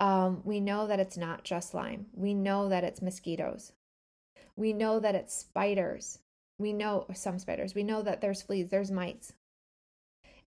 Um, 0.00 0.40
we 0.44 0.60
know 0.60 0.86
that 0.86 0.98
it's 1.00 1.16
not 1.16 1.44
just 1.44 1.74
lyme. 1.74 2.06
We 2.14 2.34
know 2.34 2.68
that 2.68 2.84
it's 2.84 3.02
mosquitoes 3.02 3.72
we 4.56 4.72
know 4.72 5.00
that 5.00 5.14
it's 5.14 5.34
spiders. 5.34 6.18
We 6.58 6.72
know 6.72 7.06
some 7.14 7.38
spiders. 7.38 7.74
We 7.74 7.82
know 7.82 8.02
that 8.02 8.20
there's 8.20 8.42
fleas 8.42 8.70
there's 8.70 8.90
mites. 8.90 9.32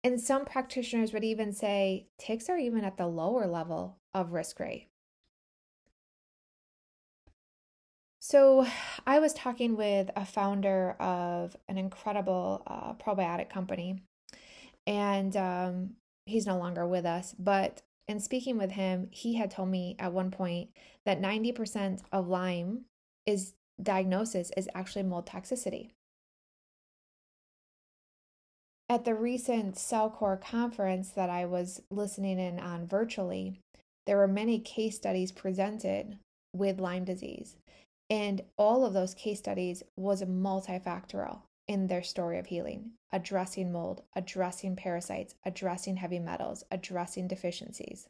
And 0.03 0.21
some 0.21 0.45
practitioners 0.45 1.11
would 1.11 1.23
even 1.23 1.51
say 1.51 2.07
ticks 2.17 2.49
are 2.49 2.57
even 2.57 2.83
at 2.83 2.97
the 2.97 3.07
lower 3.07 3.47
level 3.47 3.97
of 4.13 4.31
risk 4.31 4.59
rate 4.59 4.87
So, 8.29 8.67
I 9.05 9.19
was 9.19 9.33
talking 9.33 9.77
with 9.77 10.09
a 10.17 10.25
founder 10.25 10.97
of 10.99 11.55
an 11.69 11.77
incredible 11.77 12.61
uh, 12.67 12.93
probiotic 12.95 13.49
company, 13.49 14.01
and 14.85 15.33
um, 15.37 15.91
he's 16.25 16.45
no 16.45 16.57
longer 16.57 16.85
with 16.85 17.05
us. 17.05 17.33
But 17.39 17.83
in 18.05 18.19
speaking 18.19 18.57
with 18.57 18.71
him, 18.71 19.07
he 19.11 19.35
had 19.35 19.49
told 19.49 19.69
me 19.69 19.95
at 19.97 20.11
one 20.11 20.29
point 20.29 20.71
that 21.05 21.21
90% 21.21 22.01
of 22.11 22.27
Lyme 22.27 22.81
is 23.25 23.53
diagnosis 23.81 24.51
is 24.57 24.69
actually 24.73 25.03
mold 25.03 25.25
toxicity. 25.25 25.91
At 28.89 29.03
the 29.03 29.15
recent 29.15 29.75
Cellcore 29.75 30.39
conference 30.39 31.09
that 31.09 31.29
I 31.29 31.45
was 31.45 31.81
listening 31.91 32.39
in 32.39 32.57
on 32.59 32.87
virtually, 32.87 33.59
there 34.05 34.17
were 34.17 34.27
many 34.27 34.59
case 34.59 34.95
studies 34.95 35.33
presented 35.33 36.17
with 36.53 36.79
Lyme 36.79 37.03
disease. 37.03 37.57
And 38.09 38.41
all 38.57 38.85
of 38.85 38.93
those 38.93 39.13
case 39.13 39.39
studies 39.39 39.83
was 39.97 40.23
multifactorial 40.23 41.41
in 41.67 41.87
their 41.87 42.03
story 42.03 42.39
of 42.39 42.45
healing, 42.45 42.91
addressing 43.11 43.73
mold, 43.73 44.01
addressing 44.15 44.77
parasites, 44.77 45.35
addressing 45.45 45.97
heavy 45.97 46.19
metals, 46.19 46.63
addressing 46.71 47.27
deficiencies, 47.27 48.07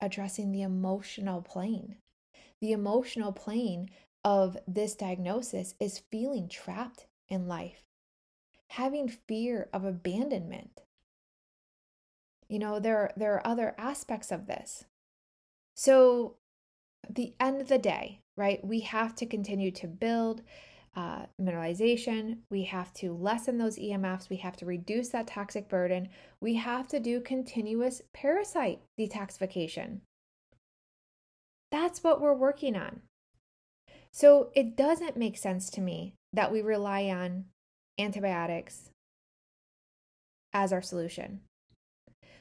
addressing 0.00 0.50
the 0.50 0.62
emotional 0.62 1.40
plane. 1.42 1.96
The 2.60 2.72
emotional 2.72 3.32
plane 3.32 3.90
of 4.24 4.56
this 4.66 4.94
diagnosis 4.94 5.74
is 5.80 6.02
feeling 6.10 6.48
trapped 6.48 7.06
in 7.28 7.48
life, 7.48 7.84
having 8.68 9.08
fear 9.08 9.68
of 9.72 9.84
abandonment. 9.84 10.82
You 12.48 12.58
know, 12.58 12.78
there, 12.78 13.12
there 13.16 13.34
are 13.34 13.46
other 13.46 13.74
aspects 13.78 14.30
of 14.30 14.46
this. 14.46 14.84
So 15.74 16.36
the 17.08 17.34
end 17.40 17.60
of 17.60 17.68
the 17.68 17.78
day, 17.78 18.20
right, 18.36 18.62
we 18.64 18.80
have 18.80 19.14
to 19.16 19.26
continue 19.26 19.70
to 19.72 19.86
build 19.86 20.42
uh, 20.96 21.26
mineralization. 21.40 22.38
We 22.50 22.64
have 22.64 22.92
to 22.94 23.14
lessen 23.14 23.58
those 23.58 23.78
EMFs. 23.78 24.28
We 24.28 24.36
have 24.38 24.56
to 24.58 24.66
reduce 24.66 25.08
that 25.10 25.28
toxic 25.28 25.68
burden. 25.68 26.08
We 26.40 26.56
have 26.56 26.88
to 26.88 27.00
do 27.00 27.20
continuous 27.20 28.02
parasite 28.12 28.80
detoxification. 28.98 30.00
That's 31.70 32.02
what 32.02 32.20
we're 32.20 32.34
working 32.34 32.76
on. 32.76 33.02
So 34.12 34.50
it 34.54 34.76
doesn't 34.76 35.16
make 35.16 35.38
sense 35.38 35.70
to 35.70 35.80
me 35.80 36.14
that 36.32 36.52
we 36.52 36.62
rely 36.62 37.04
on 37.04 37.46
antibiotics 37.98 38.90
as 40.52 40.72
our 40.72 40.82
solution. 40.82 41.40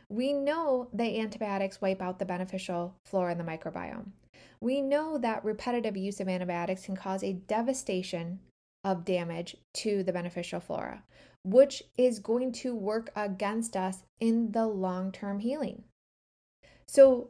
We 0.09 0.33
know 0.33 0.89
that 0.93 1.03
antibiotics 1.03 1.81
wipe 1.81 2.01
out 2.01 2.17
the 2.17 2.25
beneficial 2.25 2.95
flora 3.05 3.33
in 3.33 3.37
the 3.37 3.43
microbiome. 3.43 4.11
We 4.59 4.81
know 4.81 5.17
that 5.19 5.45
repetitive 5.45 5.95
use 5.95 6.19
of 6.19 6.27
antibiotics 6.27 6.85
can 6.85 6.95
cause 6.95 7.23
a 7.23 7.33
devastation 7.33 8.39
of 8.83 9.05
damage 9.05 9.55
to 9.75 10.03
the 10.03 10.13
beneficial 10.13 10.59
flora, 10.59 11.03
which 11.43 11.83
is 11.97 12.19
going 12.19 12.51
to 12.53 12.75
work 12.75 13.11
against 13.15 13.75
us 13.75 14.03
in 14.19 14.51
the 14.51 14.65
long 14.65 15.11
term 15.11 15.39
healing. 15.39 15.83
So, 16.87 17.29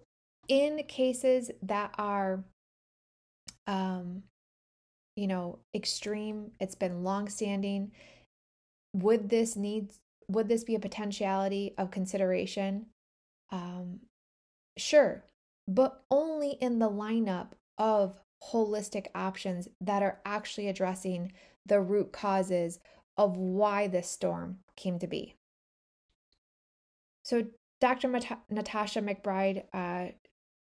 in 0.50 0.84
cases 0.88 1.52
that 1.62 1.94
are, 1.98 2.44
um, 3.68 4.24
you 5.16 5.28
know, 5.28 5.60
extreme, 5.74 6.52
it's 6.60 6.76
been 6.76 7.04
long 7.04 7.30
standing, 7.30 7.92
would 8.94 9.30
this 9.30 9.56
need, 9.56 9.92
would 10.28 10.50
this 10.50 10.64
be 10.64 10.76
a 10.76 10.80
potentiality 10.80 11.74
of 11.78 11.92
consideration? 11.92 12.88
Um, 13.52 14.02
sure, 14.78 15.24
but 15.68 16.04
only 16.10 16.52
in 16.60 16.80
the 16.80 16.90
lineup 16.90 17.50
of 17.78 18.16
holistic 18.52 19.08
options 19.14 19.68
that 19.80 20.02
are 20.02 20.20
actually 20.26 20.68
addressing 20.68 21.32
the 21.66 21.80
root 21.80 22.12
causes 22.12 22.80
of 23.18 23.38
why 23.38 23.88
this 23.88 24.10
storm 24.10 24.60
came 24.76 24.98
to 24.98 25.08
be. 25.08 25.36
So, 27.24 27.46
Dr. 27.80 28.08
Mat- 28.08 28.44
Natasha 28.50 29.02
McBride, 29.02 29.64
uh, 29.74 30.14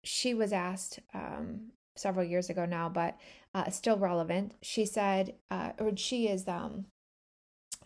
she 0.06 0.34
was 0.34 0.52
asked 0.52 1.00
um, 1.12 1.72
several 1.96 2.24
years 2.24 2.48
ago 2.48 2.64
now, 2.64 2.88
but 2.88 3.16
uh, 3.54 3.70
still 3.70 3.98
relevant. 3.98 4.54
She 4.62 4.86
said, 4.86 5.34
uh, 5.50 5.72
or 5.78 5.96
she 5.96 6.28
is 6.28 6.46
um, 6.46 6.86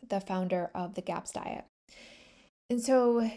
the 0.06 0.20
founder 0.20 0.70
of 0.74 0.94
the 0.94 1.02
GAPS 1.02 1.32
diet. 1.32 1.64
And 2.68 2.80
so 2.80 3.30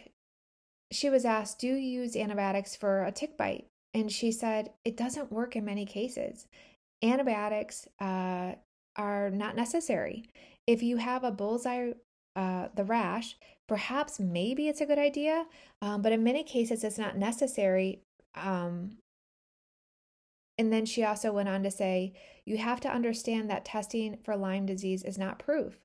she 0.91 1.09
was 1.09 1.25
asked, 1.25 1.59
Do 1.59 1.67
you 1.67 1.75
use 1.75 2.15
antibiotics 2.15 2.75
for 2.75 3.03
a 3.03 3.11
tick 3.11 3.37
bite? 3.37 3.65
And 3.93 4.11
she 4.11 4.31
said, 4.31 4.71
It 4.83 4.97
doesn't 4.97 5.31
work 5.31 5.55
in 5.55 5.65
many 5.65 5.85
cases. 5.85 6.45
Antibiotics 7.01 7.87
uh, 7.99 8.53
are 8.95 9.29
not 9.29 9.55
necessary. 9.55 10.25
If 10.67 10.83
you 10.83 10.97
have 10.97 11.23
a 11.23 11.31
bullseye, 11.31 11.91
uh, 12.35 12.67
the 12.75 12.83
rash, 12.83 13.35
perhaps 13.67 14.19
maybe 14.19 14.67
it's 14.67 14.81
a 14.81 14.85
good 14.85 14.97
idea, 14.97 15.45
um, 15.81 16.01
but 16.01 16.11
in 16.11 16.23
many 16.23 16.43
cases, 16.43 16.83
it's 16.83 16.97
not 16.97 17.17
necessary. 17.17 18.01
Um, 18.35 18.97
and 20.57 20.71
then 20.71 20.85
she 20.85 21.03
also 21.03 21.31
went 21.31 21.49
on 21.49 21.63
to 21.63 21.71
say, 21.71 22.13
You 22.45 22.57
have 22.57 22.79
to 22.81 22.89
understand 22.89 23.49
that 23.49 23.65
testing 23.65 24.17
for 24.23 24.35
Lyme 24.35 24.65
disease 24.65 25.03
is 25.03 25.17
not 25.17 25.39
proof. 25.39 25.77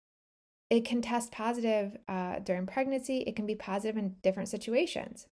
It 0.70 0.84
can 0.84 1.00
test 1.00 1.32
positive 1.32 1.96
uh, 2.08 2.40
during 2.40 2.66
pregnancy, 2.66 3.24
it 3.26 3.34
can 3.34 3.46
be 3.46 3.54
positive 3.54 3.96
in 3.96 4.16
different 4.22 4.50
situations. 4.50 5.26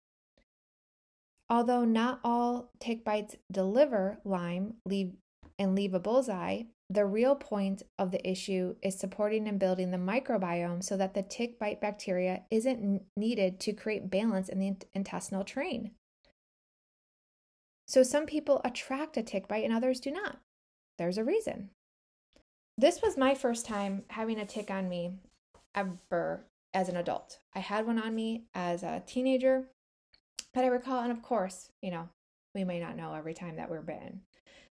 Although 1.50 1.86
not 1.86 2.20
all 2.24 2.72
tick 2.80 3.04
bites 3.04 3.36
deliver 3.52 4.20
Lyme 4.24 4.76
leave, 4.86 5.14
and 5.60 5.76
leave 5.76 5.94
a 5.94 6.00
bullseye, 6.00 6.64
the 6.90 7.06
real 7.06 7.36
point 7.36 7.84
of 7.98 8.12
the 8.12 8.28
issue 8.28 8.76
is 8.82 9.00
supporting 9.00 9.48
and 9.48 9.60
building 9.60 9.92
the 9.92 9.98
microbiome 9.98 10.84
so 10.84 10.96
that 10.98 11.14
the 11.14 11.24
tick 11.24 11.58
bite 11.58 11.82
bacteria 11.82 12.44
isn't 12.52 13.04
needed 13.18 13.60
to 13.62 13.74
create 13.74 14.12
balance 14.12 14.50
in 14.50 14.60
the 14.60 14.76
intestinal 14.94 15.44
terrain. 15.44 15.92
So 17.94 18.02
some 18.02 18.26
people 18.26 18.60
attract 18.66 19.18
a 19.18 19.22
tick 19.22 19.48
bite 19.48 19.64
and 19.64 19.72
others 19.72 20.00
do 20.00 20.10
not. 20.10 20.40
There's 20.98 21.20
a 21.20 21.24
reason. 21.24 21.70
This 22.76 23.04
was 23.04 23.18
my 23.18 23.36
first 23.36 23.68
time 23.68 24.06
having 24.10 24.40
a 24.40 24.48
tick 24.48 24.72
on 24.72 24.90
me 24.90 25.20
ever 25.76 26.44
as 26.74 26.90
an 26.90 26.98
adult. 26.98 27.38
I 27.54 27.60
had 27.60 27.86
one 27.86 28.00
on 28.00 28.16
me 28.16 28.46
as 28.56 28.82
a 28.82 29.04
teenager, 29.06 29.66
but 30.56 30.64
I 30.64 30.70
recall, 30.70 31.04
and 31.04 31.12
of 31.12 31.22
course, 31.22 31.70
you 31.84 31.92
know, 31.92 32.10
we 32.56 32.64
may 32.64 32.80
not 32.80 32.98
know 32.98 33.14
every 33.14 33.36
time 33.36 33.58
that 33.58 33.70
we're 33.70 33.82
bitten. 33.82 34.22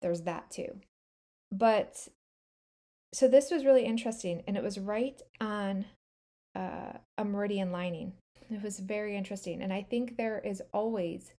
There's 0.01 0.21
that 0.21 0.53
too. 0.53 0.79
But 1.51 2.07
so 3.13 3.27
this 3.27 3.51
was 3.51 3.65
really 3.65 3.85
interesting, 3.85 4.45
and 4.47 4.57
it 4.57 4.63
was 4.63 4.79
right 4.79 5.21
on 5.41 5.87
uh, 6.55 6.93
a 7.17 7.25
meridian 7.25 7.73
lining. 7.73 8.13
It 8.49 8.63
was 8.63 8.79
very 8.79 9.17
interesting, 9.17 9.61
and 9.61 9.73
I 9.73 9.83
think 9.83 10.17
there 10.17 10.39
is 10.39 10.63
always. 10.73 11.33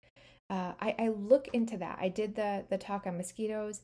Uh, 0.51 0.73
I, 0.81 0.95
I 0.99 1.09
look 1.09 1.49
into 1.53 1.77
that. 1.79 1.99
I 2.01 2.09
did 2.09 2.35
the 2.35 2.65
the 2.71 2.79
talk 2.79 3.07
on 3.07 3.17
mosquitoes. 3.17 3.83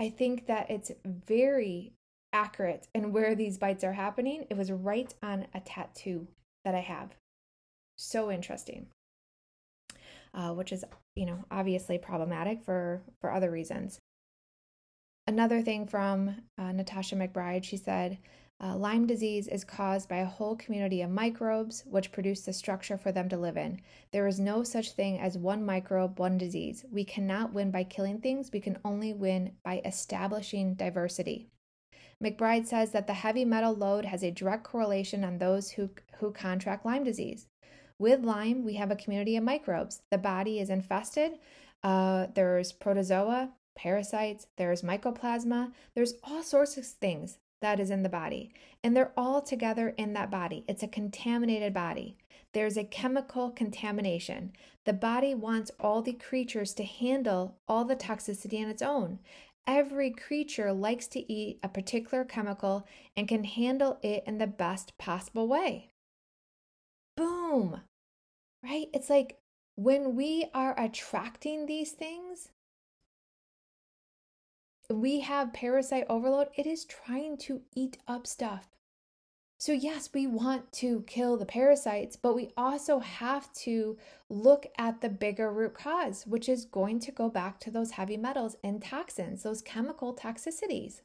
I 0.00 0.10
think 0.10 0.46
that 0.46 0.70
it's 0.70 0.90
very 1.04 1.92
accurate 2.32 2.86
in 2.94 3.12
where 3.12 3.34
these 3.34 3.58
bites 3.58 3.84
are 3.84 3.92
happening. 3.92 4.46
It 4.50 4.56
was 4.56 4.70
right 4.70 5.12
on 5.22 5.46
a 5.54 5.60
tattoo 5.60 6.28
that 6.64 6.74
I 6.74 6.80
have. 6.80 7.14
So 7.96 8.30
interesting. 8.30 8.88
Uh, 10.34 10.52
which 10.52 10.70
is, 10.70 10.84
you 11.14 11.24
know, 11.24 11.44
obviously 11.50 11.96
problematic 11.96 12.62
for 12.62 13.02
for 13.20 13.32
other 13.32 13.50
reasons. 13.50 13.98
Another 15.26 15.62
thing 15.62 15.86
from 15.86 16.36
uh, 16.58 16.72
Natasha 16.72 17.16
McBride, 17.16 17.64
she 17.64 17.76
said, 17.76 18.18
uh, 18.58 18.74
Lyme 18.74 19.06
disease 19.06 19.48
is 19.48 19.64
caused 19.64 20.08
by 20.08 20.16
a 20.16 20.24
whole 20.24 20.56
community 20.56 21.02
of 21.02 21.10
microbes 21.10 21.84
which 21.84 22.10
produce 22.10 22.40
the 22.40 22.54
structure 22.54 22.96
for 22.96 23.12
them 23.12 23.28
to 23.28 23.36
live 23.36 23.58
in. 23.58 23.80
There 24.12 24.26
is 24.26 24.40
no 24.40 24.62
such 24.62 24.92
thing 24.92 25.20
as 25.20 25.36
one 25.36 25.64
microbe, 25.64 26.18
one 26.18 26.38
disease. 26.38 26.82
We 26.90 27.04
cannot 27.04 27.52
win 27.52 27.70
by 27.70 27.84
killing 27.84 28.20
things, 28.20 28.50
we 28.50 28.60
can 28.60 28.78
only 28.82 29.12
win 29.12 29.52
by 29.62 29.82
establishing 29.84 30.74
diversity. 30.74 31.48
McBride 32.22 32.66
says 32.66 32.92
that 32.92 33.06
the 33.06 33.12
heavy 33.12 33.44
metal 33.44 33.74
load 33.74 34.06
has 34.06 34.22
a 34.22 34.30
direct 34.30 34.64
correlation 34.64 35.22
on 35.22 35.36
those 35.36 35.70
who, 35.70 35.90
who 36.18 36.32
contract 36.32 36.86
Lyme 36.86 37.04
disease. 37.04 37.46
With 37.98 38.24
Lyme, 38.24 38.64
we 38.64 38.74
have 38.74 38.90
a 38.90 38.96
community 38.96 39.36
of 39.36 39.44
microbes. 39.44 40.00
The 40.10 40.16
body 40.16 40.60
is 40.60 40.70
infested. 40.70 41.32
Uh, 41.82 42.28
there's 42.34 42.72
protozoa, 42.72 43.50
parasites, 43.74 44.46
there's 44.56 44.80
mycoplasma, 44.80 45.72
there's 45.94 46.14
all 46.24 46.42
sorts 46.42 46.78
of 46.78 46.86
things 46.86 47.38
that 47.60 47.80
is 47.80 47.90
in 47.90 48.02
the 48.02 48.08
body, 48.08 48.52
and 48.82 48.96
they're 48.96 49.12
all 49.16 49.40
together 49.40 49.94
in 49.96 50.12
that 50.12 50.30
body. 50.30 50.64
It's 50.68 50.82
a 50.82 50.88
contaminated 50.88 51.72
body. 51.72 52.16
There's 52.52 52.76
a 52.76 52.84
chemical 52.84 53.50
contamination. 53.50 54.52
The 54.84 54.92
body 54.92 55.34
wants 55.34 55.70
all 55.80 56.02
the 56.02 56.12
creatures 56.12 56.74
to 56.74 56.84
handle 56.84 57.56
all 57.68 57.84
the 57.84 57.96
toxicity 57.96 58.62
on 58.62 58.70
its 58.70 58.82
own. 58.82 59.18
Every 59.66 60.10
creature 60.10 60.72
likes 60.72 61.08
to 61.08 61.32
eat 61.32 61.58
a 61.62 61.68
particular 61.68 62.24
chemical 62.24 62.86
and 63.16 63.26
can 63.26 63.44
handle 63.44 63.98
it 64.02 64.22
in 64.26 64.38
the 64.38 64.46
best 64.46 64.96
possible 64.96 65.48
way. 65.48 65.90
Boom! 67.16 67.80
Right? 68.62 68.86
It's 68.94 69.10
like 69.10 69.38
when 69.74 70.14
we 70.14 70.46
are 70.54 70.78
attracting 70.78 71.66
these 71.66 71.92
things, 71.92 72.50
we 74.90 75.20
have 75.20 75.52
parasite 75.52 76.06
overload, 76.08 76.48
it 76.56 76.66
is 76.66 76.84
trying 76.84 77.36
to 77.38 77.62
eat 77.74 77.98
up 78.06 78.26
stuff. 78.26 78.68
So, 79.58 79.72
yes, 79.72 80.10
we 80.12 80.26
want 80.26 80.70
to 80.74 81.02
kill 81.06 81.38
the 81.38 81.46
parasites, 81.46 82.14
but 82.14 82.34
we 82.34 82.50
also 82.58 82.98
have 82.98 83.50
to 83.64 83.96
look 84.28 84.66
at 84.76 85.00
the 85.00 85.08
bigger 85.08 85.50
root 85.50 85.72
cause, 85.72 86.26
which 86.26 86.46
is 86.46 86.66
going 86.66 87.00
to 87.00 87.12
go 87.12 87.30
back 87.30 87.58
to 87.60 87.70
those 87.70 87.92
heavy 87.92 88.18
metals 88.18 88.56
and 88.62 88.82
toxins, 88.82 89.42
those 89.42 89.62
chemical 89.62 90.14
toxicities. 90.14 91.00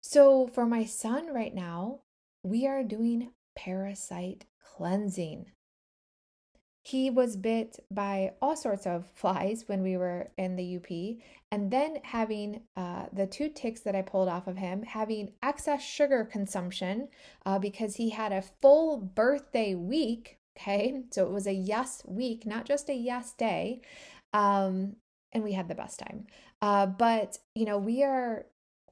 So, 0.00 0.46
for 0.46 0.64
my 0.64 0.84
son 0.84 1.34
right 1.34 1.54
now, 1.54 2.00
we 2.42 2.66
are 2.66 2.82
doing 2.82 3.32
parasite 3.54 4.46
cleansing. 4.58 5.52
He 6.82 7.10
was 7.10 7.36
bit 7.36 7.78
by 7.90 8.32
all 8.40 8.56
sorts 8.56 8.86
of 8.86 9.06
flies 9.14 9.64
when 9.66 9.82
we 9.82 9.96
were 9.96 10.30
in 10.38 10.56
the 10.56 10.76
UP, 10.76 11.18
and 11.52 11.70
then 11.70 11.98
having 12.04 12.62
uh, 12.76 13.06
the 13.12 13.26
two 13.26 13.50
ticks 13.50 13.80
that 13.80 13.94
I 13.94 14.02
pulled 14.02 14.28
off 14.28 14.46
of 14.46 14.56
him, 14.56 14.82
having 14.82 15.32
excess 15.42 15.82
sugar 15.82 16.24
consumption 16.24 17.08
uh, 17.44 17.58
because 17.58 17.96
he 17.96 18.10
had 18.10 18.32
a 18.32 18.42
full 18.42 18.96
birthday 18.96 19.74
week. 19.74 20.38
Okay, 20.58 21.04
so 21.10 21.24
it 21.26 21.30
was 21.30 21.46
a 21.46 21.52
yes 21.52 22.02
week, 22.06 22.46
not 22.46 22.64
just 22.64 22.88
a 22.88 22.94
yes 22.94 23.32
day. 23.32 23.82
Um, 24.32 24.96
and 25.32 25.44
we 25.44 25.52
had 25.52 25.68
the 25.68 25.74
best 25.74 25.98
time. 25.98 26.26
Uh, 26.62 26.86
but 26.86 27.38
you 27.54 27.64
know, 27.64 27.78
we 27.78 28.02
are 28.02 28.46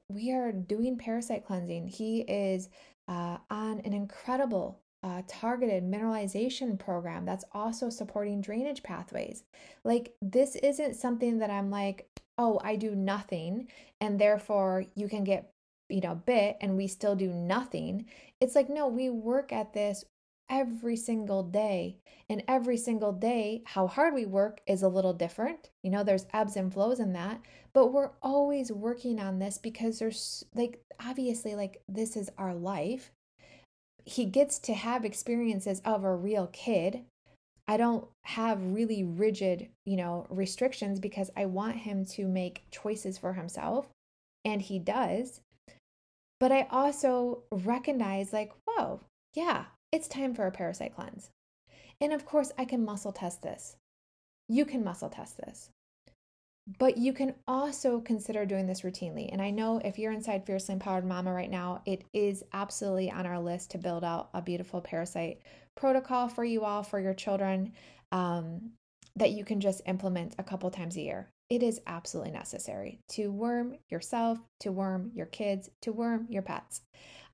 we 0.09 0.31
are 0.31 0.51
doing 0.51 0.97
parasite 0.97 1.45
cleansing. 1.45 1.87
He 1.87 2.21
is 2.21 2.69
uh, 3.07 3.37
on 3.49 3.79
an 3.79 3.93
incredible 3.93 4.79
uh, 5.03 5.21
targeted 5.27 5.83
mineralization 5.83 6.77
program 6.77 7.25
that's 7.25 7.45
also 7.53 7.89
supporting 7.89 8.41
drainage 8.41 8.83
pathways. 8.83 9.43
Like, 9.83 10.13
this 10.21 10.55
isn't 10.55 10.95
something 10.95 11.39
that 11.39 11.49
I'm 11.49 11.69
like, 11.69 12.07
oh, 12.37 12.59
I 12.63 12.75
do 12.75 12.95
nothing, 12.95 13.67
and 14.01 14.19
therefore 14.19 14.85
you 14.95 15.07
can 15.07 15.23
get, 15.23 15.51
you 15.89 16.01
know, 16.01 16.15
bit 16.15 16.57
and 16.61 16.77
we 16.77 16.87
still 16.87 17.15
do 17.15 17.33
nothing. 17.33 18.05
It's 18.39 18.55
like, 18.55 18.69
no, 18.69 18.87
we 18.87 19.09
work 19.09 19.51
at 19.51 19.73
this 19.73 20.05
every 20.49 20.95
single 20.95 21.43
day. 21.43 21.97
And 22.29 22.43
every 22.47 22.77
single 22.77 23.11
day, 23.11 23.63
how 23.65 23.87
hard 23.87 24.13
we 24.13 24.25
work 24.25 24.61
is 24.67 24.83
a 24.83 24.87
little 24.87 25.13
different. 25.13 25.69
You 25.83 25.91
know, 25.91 26.03
there's 26.03 26.27
ebbs 26.33 26.55
and 26.55 26.71
flows 26.71 26.99
in 26.99 27.13
that, 27.13 27.41
but 27.73 27.91
we're 27.91 28.11
always 28.21 28.71
working 28.71 29.19
on 29.19 29.39
this 29.39 29.57
because 29.57 29.99
there's 29.99 30.45
like, 30.53 30.79
obviously, 31.03 31.55
like, 31.55 31.81
this 31.87 32.15
is 32.15 32.29
our 32.37 32.53
life 32.53 33.11
he 34.09 34.25
gets 34.25 34.57
to 34.57 34.73
have 34.73 35.05
experiences 35.05 35.81
of 35.85 36.03
a 36.03 36.15
real 36.15 36.47
kid. 36.47 37.03
I 37.67 37.77
don't 37.77 38.07
have 38.23 38.73
really 38.73 39.03
rigid, 39.03 39.69
you 39.85 39.97
know, 39.97 40.25
restrictions 40.31 40.99
because 40.99 41.29
I 41.37 41.45
want 41.45 41.75
him 41.75 42.05
to 42.05 42.27
make 42.27 42.63
choices 42.71 43.19
for 43.19 43.33
himself 43.33 43.87
and 44.43 44.63
he 44.63 44.79
does. 44.79 45.41
But 46.39 46.51
I 46.51 46.67
also 46.71 47.43
recognize 47.51 48.33
like, 48.33 48.51
whoa, 48.65 49.01
yeah, 49.35 49.65
it's 49.91 50.07
time 50.07 50.33
for 50.33 50.47
a 50.47 50.51
parasite 50.51 50.95
cleanse. 50.95 51.29
And 52.01 52.11
of 52.11 52.25
course, 52.25 52.51
I 52.57 52.65
can 52.65 52.83
muscle 52.83 53.11
test 53.11 53.43
this. 53.43 53.75
You 54.47 54.65
can 54.65 54.83
muscle 54.83 55.09
test 55.09 55.37
this. 55.37 55.69
But 56.77 56.97
you 56.97 57.13
can 57.13 57.33
also 57.47 57.99
consider 57.99 58.45
doing 58.45 58.67
this 58.67 58.81
routinely. 58.81 59.29
And 59.31 59.41
I 59.41 59.49
know 59.49 59.81
if 59.83 59.97
you're 59.97 60.11
inside 60.11 60.45
Fiercely 60.45 60.73
Empowered 60.73 61.05
Mama 61.05 61.33
right 61.33 61.49
now, 61.49 61.81
it 61.85 62.03
is 62.13 62.43
absolutely 62.53 63.09
on 63.09 63.25
our 63.25 63.39
list 63.39 63.71
to 63.71 63.77
build 63.79 64.03
out 64.03 64.29
a 64.33 64.41
beautiful 64.41 64.79
parasite 64.81 65.41
protocol 65.75 66.27
for 66.27 66.43
you 66.43 66.65
all, 66.65 66.83
for 66.83 66.99
your 66.99 67.13
children, 67.13 67.73
um, 68.11 68.71
that 69.15 69.31
you 69.31 69.43
can 69.43 69.61
just 69.61 69.81
implement 69.87 70.35
a 70.37 70.43
couple 70.43 70.69
times 70.69 70.95
a 70.95 71.01
year. 71.01 71.29
It 71.49 71.63
is 71.63 71.81
absolutely 71.87 72.33
necessary 72.33 72.99
to 73.09 73.31
worm 73.31 73.75
yourself, 73.89 74.37
to 74.59 74.71
worm 74.71 75.11
your 75.15 75.25
kids, 75.25 75.69
to 75.81 75.91
worm 75.91 76.27
your 76.29 76.43
pets. 76.43 76.81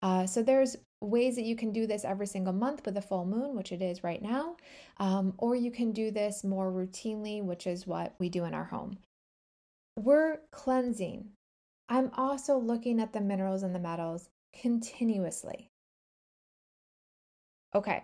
Uh, 0.01 0.25
so 0.25 0.43
there's 0.43 0.77
ways 1.01 1.35
that 1.35 1.43
you 1.43 1.57
can 1.57 1.73
do 1.73 1.87
this 1.87 2.05
every 2.05 2.27
single 2.27 2.53
month 2.53 2.85
with 2.85 2.95
a 2.95 3.01
full 3.01 3.25
moon, 3.25 3.55
which 3.55 3.73
it 3.73 3.81
is 3.81 4.03
right 4.03 4.21
now, 4.21 4.55
um, 4.97 5.33
or 5.37 5.55
you 5.55 5.71
can 5.71 5.91
do 5.91 6.11
this 6.11 6.43
more 6.45 6.71
routinely, 6.71 7.43
which 7.43 7.67
is 7.67 7.85
what 7.85 8.15
we 8.17 8.29
do 8.29 8.45
in 8.45 8.53
our 8.53 8.63
home. 8.63 8.97
We're 9.97 10.39
cleansing. 10.51 11.29
I'm 11.88 12.12
also 12.17 12.58
looking 12.58 12.99
at 12.99 13.13
the 13.13 13.21
minerals 13.21 13.63
and 13.63 13.73
the 13.73 13.79
metals 13.79 14.29
continuously. 14.60 15.69
Okay. 17.73 18.03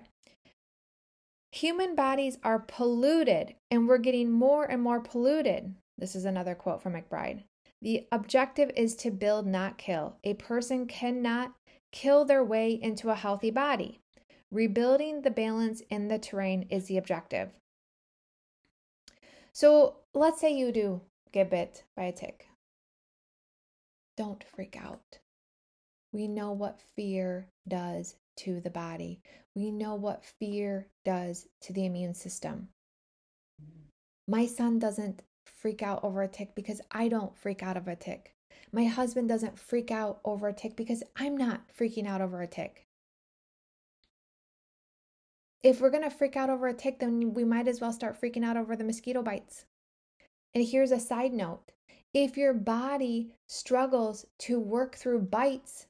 Human 1.52 1.96
bodies 1.96 2.38
are 2.44 2.60
polluted 2.60 3.56
and 3.70 3.88
we're 3.88 3.98
getting 3.98 4.32
more 4.32 4.66
and 4.66 4.82
more 4.82 5.02
polluted. 5.02 5.76
This 5.98 6.16
is 6.16 6.26
another 6.26 6.56
quote 6.56 6.82
from 6.82 6.94
McBride. 6.94 7.44
The 7.82 8.08
objective 8.12 8.72
is 8.76 8.96
to 8.98 9.12
build, 9.12 9.48
not 9.48 9.78
kill. 9.78 10.18
A 10.24 10.36
person 10.36 10.86
cannot 10.86 11.54
kill 11.92 12.26
their 12.26 12.44
way 12.44 12.72
into 12.74 13.10
a 13.10 13.16
healthy 13.16 13.52
body. 13.52 14.00
Rebuilding 14.52 15.22
the 15.22 15.32
balance 15.32 15.82
in 15.90 16.08
the 16.08 16.20
terrain 16.20 16.68
is 16.70 16.86
the 16.86 16.98
objective. 16.98 17.50
So 19.54 19.98
let's 20.14 20.40
say 20.40 20.54
you 20.54 20.72
do 20.72 21.02
get 21.32 21.50
bit 21.50 21.84
by 21.96 22.04
a 22.04 22.12
tick. 22.12 22.48
Don't 24.18 24.44
freak 24.44 24.76
out. 24.76 25.20
We 26.14 26.28
know 26.28 26.52
what 26.52 26.82
fear 26.96 27.48
does 27.68 28.16
to 28.38 28.60
the 28.60 28.70
body. 28.70 29.22
We 29.56 29.72
know 29.72 29.96
what 29.96 30.26
fear 30.40 30.88
does 31.06 31.48
to 31.62 31.74
the 31.74 31.86
immune 31.86 32.14
system. 32.14 32.70
My 34.28 34.46
son 34.46 34.80
doesn't 34.80 35.24
freak 35.46 35.82
out 35.82 36.04
over 36.04 36.22
a 36.22 36.28
tick 36.28 36.56
because 36.56 36.82
I 36.92 37.08
don't 37.08 37.38
freak 37.38 37.64
out 37.64 37.78
of 37.78 37.88
a 37.88 37.96
tick. 37.96 38.34
My 38.72 38.86
husband 38.86 39.30
doesn't 39.30 39.60
freak 39.60 39.92
out 39.92 40.20
over 40.24 40.48
a 40.48 40.54
tick 40.54 40.76
because 40.76 41.04
I'm 41.16 41.36
not 41.36 41.62
freaking 41.78 42.08
out 42.08 42.22
over 42.22 42.42
a 42.42 42.48
tick. 42.48 42.86
If 45.64 45.80
we're 45.80 45.92
going 45.92 46.04
to 46.04 46.10
freak 46.10 46.36
out 46.36 46.50
over 46.50 46.68
a 46.68 46.74
tick, 46.74 47.00
then 47.00 47.34
we 47.34 47.44
might 47.44 47.68
as 47.68 47.80
well 47.80 47.94
start 47.94 48.20
freaking 48.20 48.44
out 48.44 48.58
over 48.58 48.76
the 48.76 48.84
mosquito 48.84 49.22
bites. 49.22 49.66
And 50.54 50.66
here's 50.66 50.92
a 50.92 51.00
side 51.00 51.34
note 51.34 51.72
if 52.14 52.38
your 52.38 52.54
body 52.54 53.32
struggles 53.48 54.26
to 54.40 54.60
work 54.60 54.96
through 54.96 55.22
bites, 55.22 55.86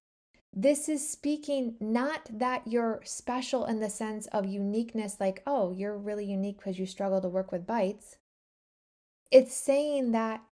this 0.54 0.89
is 0.89 1.08
speaking 1.08 1.76
not 1.80 2.30
that 2.32 2.67
you're 2.67 3.02
special 3.06 3.65
in 3.65 3.80
the 3.80 3.89
sense 3.89 4.28
of 4.28 4.45
uniqueness, 4.45 5.17
like, 5.19 5.41
oh, 5.47 5.71
you're 5.71 5.97
really 5.97 6.26
unique 6.26 6.58
because 6.58 6.78
you 6.78 6.86
struggle 6.86 7.21
to 7.21 7.30
work 7.30 7.52
with 7.52 7.65
bites. 7.65 8.17
It's 9.32 9.56
saying 9.56 10.12
that 10.12 10.43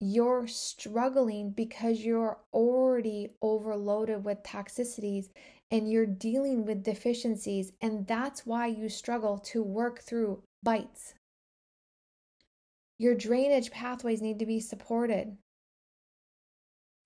you're 0.00 0.46
struggling 0.46 1.50
because 1.50 2.00
you're 2.00 2.38
already 2.52 3.30
overloaded 3.42 4.24
with 4.24 4.44
toxicities 4.44 5.28
and 5.70 5.90
you're 5.90 6.06
dealing 6.06 6.64
with 6.64 6.84
deficiencies, 6.84 7.72
and 7.82 8.06
that's 8.06 8.46
why 8.46 8.68
you 8.68 8.88
struggle 8.88 9.38
to 9.38 9.62
work 9.62 10.00
through 10.00 10.42
bites. 10.62 11.14
Your 12.98 13.14
drainage 13.14 13.70
pathways 13.70 14.20
need 14.20 14.38
to 14.40 14.46
be 14.46 14.60
supported. 14.60 15.36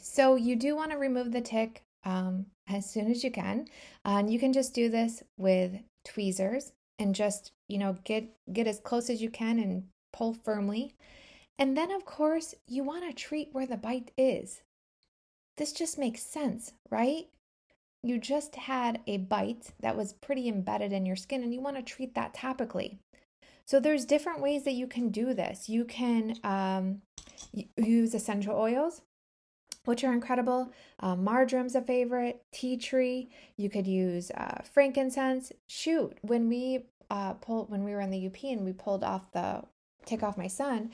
So, 0.00 0.34
you 0.36 0.56
do 0.56 0.74
want 0.74 0.90
to 0.90 0.98
remove 0.98 1.32
the 1.32 1.40
tick 1.40 1.84
um, 2.04 2.46
as 2.68 2.90
soon 2.90 3.10
as 3.10 3.22
you 3.22 3.30
can. 3.30 3.66
And 4.04 4.32
you 4.32 4.38
can 4.38 4.52
just 4.52 4.74
do 4.74 4.88
this 4.88 5.22
with 5.36 5.72
tweezers 6.04 6.72
and 6.98 7.14
just, 7.14 7.52
you 7.68 7.78
know, 7.78 7.96
get 8.04 8.24
get 8.52 8.66
as 8.66 8.80
close 8.80 9.10
as 9.10 9.22
you 9.22 9.30
can 9.30 9.58
and 9.58 9.84
pull 10.12 10.34
firmly. 10.34 10.94
And 11.58 11.76
then, 11.76 11.92
of 11.92 12.04
course, 12.04 12.54
you 12.66 12.82
want 12.82 13.04
to 13.04 13.12
treat 13.12 13.50
where 13.52 13.66
the 13.66 13.76
bite 13.76 14.10
is. 14.16 14.62
This 15.56 15.72
just 15.72 15.98
makes 15.98 16.22
sense, 16.22 16.72
right? 16.90 17.26
You 18.02 18.18
just 18.18 18.56
had 18.56 19.00
a 19.06 19.18
bite 19.18 19.72
that 19.80 19.96
was 19.96 20.14
pretty 20.14 20.48
embedded 20.48 20.92
in 20.92 21.06
your 21.06 21.16
skin 21.16 21.42
and 21.42 21.54
you 21.54 21.60
want 21.60 21.76
to 21.76 21.82
treat 21.82 22.14
that 22.14 22.34
topically. 22.34 22.98
So, 23.72 23.80
there's 23.80 24.04
different 24.04 24.42
ways 24.42 24.64
that 24.64 24.74
you 24.74 24.86
can 24.86 25.08
do 25.08 25.32
this. 25.32 25.66
You 25.66 25.86
can 25.86 26.36
um, 26.44 27.00
use 27.78 28.12
essential 28.12 28.54
oils, 28.54 29.00
which 29.86 30.04
are 30.04 30.12
incredible. 30.12 30.70
Uh, 31.00 31.16
marjoram's 31.16 31.74
a 31.74 31.80
favorite, 31.80 32.42
tea 32.52 32.76
tree. 32.76 33.30
You 33.56 33.70
could 33.70 33.86
use 33.86 34.30
uh, 34.32 34.60
frankincense. 34.70 35.52
Shoot, 35.70 36.18
when 36.20 36.50
we 36.50 36.84
uh, 37.08 37.32
pulled, 37.32 37.70
when 37.70 37.82
we 37.82 37.92
were 37.92 38.02
in 38.02 38.10
the 38.10 38.26
UP 38.26 38.44
and 38.44 38.62
we 38.62 38.74
pulled 38.74 39.02
off 39.02 39.32
the 39.32 39.62
take 40.04 40.22
off 40.22 40.36
my 40.36 40.48
son, 40.48 40.90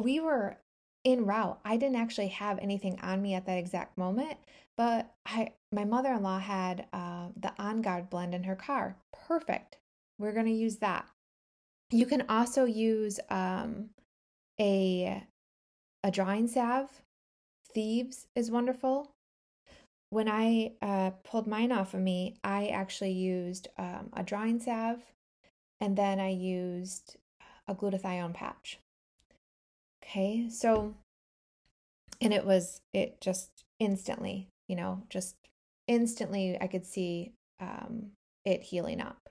we 0.00 0.20
were 0.20 0.58
en 1.04 1.26
route. 1.26 1.58
I 1.64 1.76
didn't 1.76 1.96
actually 1.96 2.28
have 2.28 2.60
anything 2.60 3.00
on 3.00 3.20
me 3.20 3.34
at 3.34 3.46
that 3.46 3.58
exact 3.58 3.98
moment, 3.98 4.38
but 4.76 5.12
I 5.26 5.54
my 5.72 5.84
mother-in-law 5.84 6.38
had 6.38 6.86
uh, 6.92 7.30
the 7.36 7.52
On 7.58 7.82
Guard 7.82 8.10
blend 8.10 8.32
in 8.32 8.44
her 8.44 8.54
car. 8.54 8.94
Perfect. 9.26 9.78
We're 10.20 10.34
gonna 10.34 10.50
use 10.50 10.76
that. 10.76 11.08
You 11.92 12.06
can 12.06 12.24
also 12.28 12.64
use 12.64 13.20
um, 13.28 13.90
a 14.58 15.22
a 16.02 16.10
drawing 16.10 16.48
salve. 16.48 17.02
Thieves 17.74 18.26
is 18.34 18.50
wonderful. 18.50 19.10
When 20.10 20.28
I 20.28 20.72
uh, 20.82 21.10
pulled 21.22 21.46
mine 21.46 21.70
off 21.70 21.94
of 21.94 22.00
me, 22.00 22.36
I 22.42 22.68
actually 22.68 23.12
used 23.12 23.68
um, 23.78 24.10
a 24.14 24.22
drawing 24.22 24.58
salve, 24.58 25.02
and 25.80 25.96
then 25.96 26.18
I 26.18 26.30
used 26.30 27.16
a 27.68 27.74
glutathione 27.74 28.34
patch. 28.34 28.78
Okay, 30.02 30.48
so, 30.50 30.94
and 32.20 32.34
it 32.34 32.44
was, 32.44 32.80
it 32.92 33.20
just 33.20 33.50
instantly, 33.78 34.48
you 34.68 34.76
know, 34.76 35.02
just 35.08 35.36
instantly 35.86 36.58
I 36.60 36.66
could 36.66 36.84
see 36.84 37.32
um, 37.60 38.12
it 38.44 38.62
healing 38.62 39.00
up. 39.00 39.28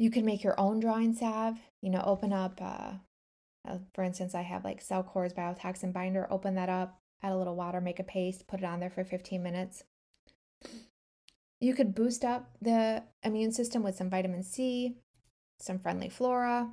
You 0.00 0.10
can 0.10 0.24
make 0.24 0.42
your 0.42 0.58
own 0.58 0.80
drawing 0.80 1.12
salve, 1.12 1.58
you 1.82 1.90
know, 1.90 2.02
open 2.04 2.32
up, 2.32 2.58
uh, 2.60 2.94
uh, 3.68 3.78
for 3.94 4.02
instance, 4.02 4.34
I 4.34 4.42
have 4.42 4.64
like 4.64 4.82
Cellcore's 4.82 5.34
biotoxin 5.34 5.92
binder, 5.92 6.26
open 6.30 6.54
that 6.54 6.70
up, 6.70 6.98
add 7.22 7.32
a 7.32 7.36
little 7.36 7.54
water, 7.54 7.80
make 7.80 8.00
a 8.00 8.04
paste, 8.04 8.46
put 8.48 8.60
it 8.60 8.64
on 8.64 8.80
there 8.80 8.90
for 8.90 9.04
15 9.04 9.42
minutes. 9.42 9.84
You 11.60 11.74
could 11.74 11.94
boost 11.94 12.24
up 12.24 12.50
the 12.62 13.02
immune 13.22 13.52
system 13.52 13.82
with 13.82 13.96
some 13.96 14.08
vitamin 14.08 14.42
C, 14.42 14.96
some 15.60 15.78
friendly 15.78 16.08
flora, 16.08 16.70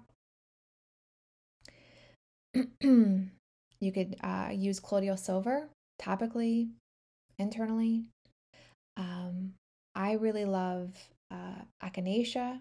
you 2.82 3.92
could 3.94 4.16
uh, 4.24 4.50
use 4.52 4.80
colloidal 4.80 5.18
silver 5.18 5.70
topically, 6.02 6.70
internally. 7.38 8.06
Um, 8.96 9.54
I 9.96 10.14
really 10.14 10.46
love 10.46 10.96
uh, 11.32 11.62
echinacea, 11.84 12.60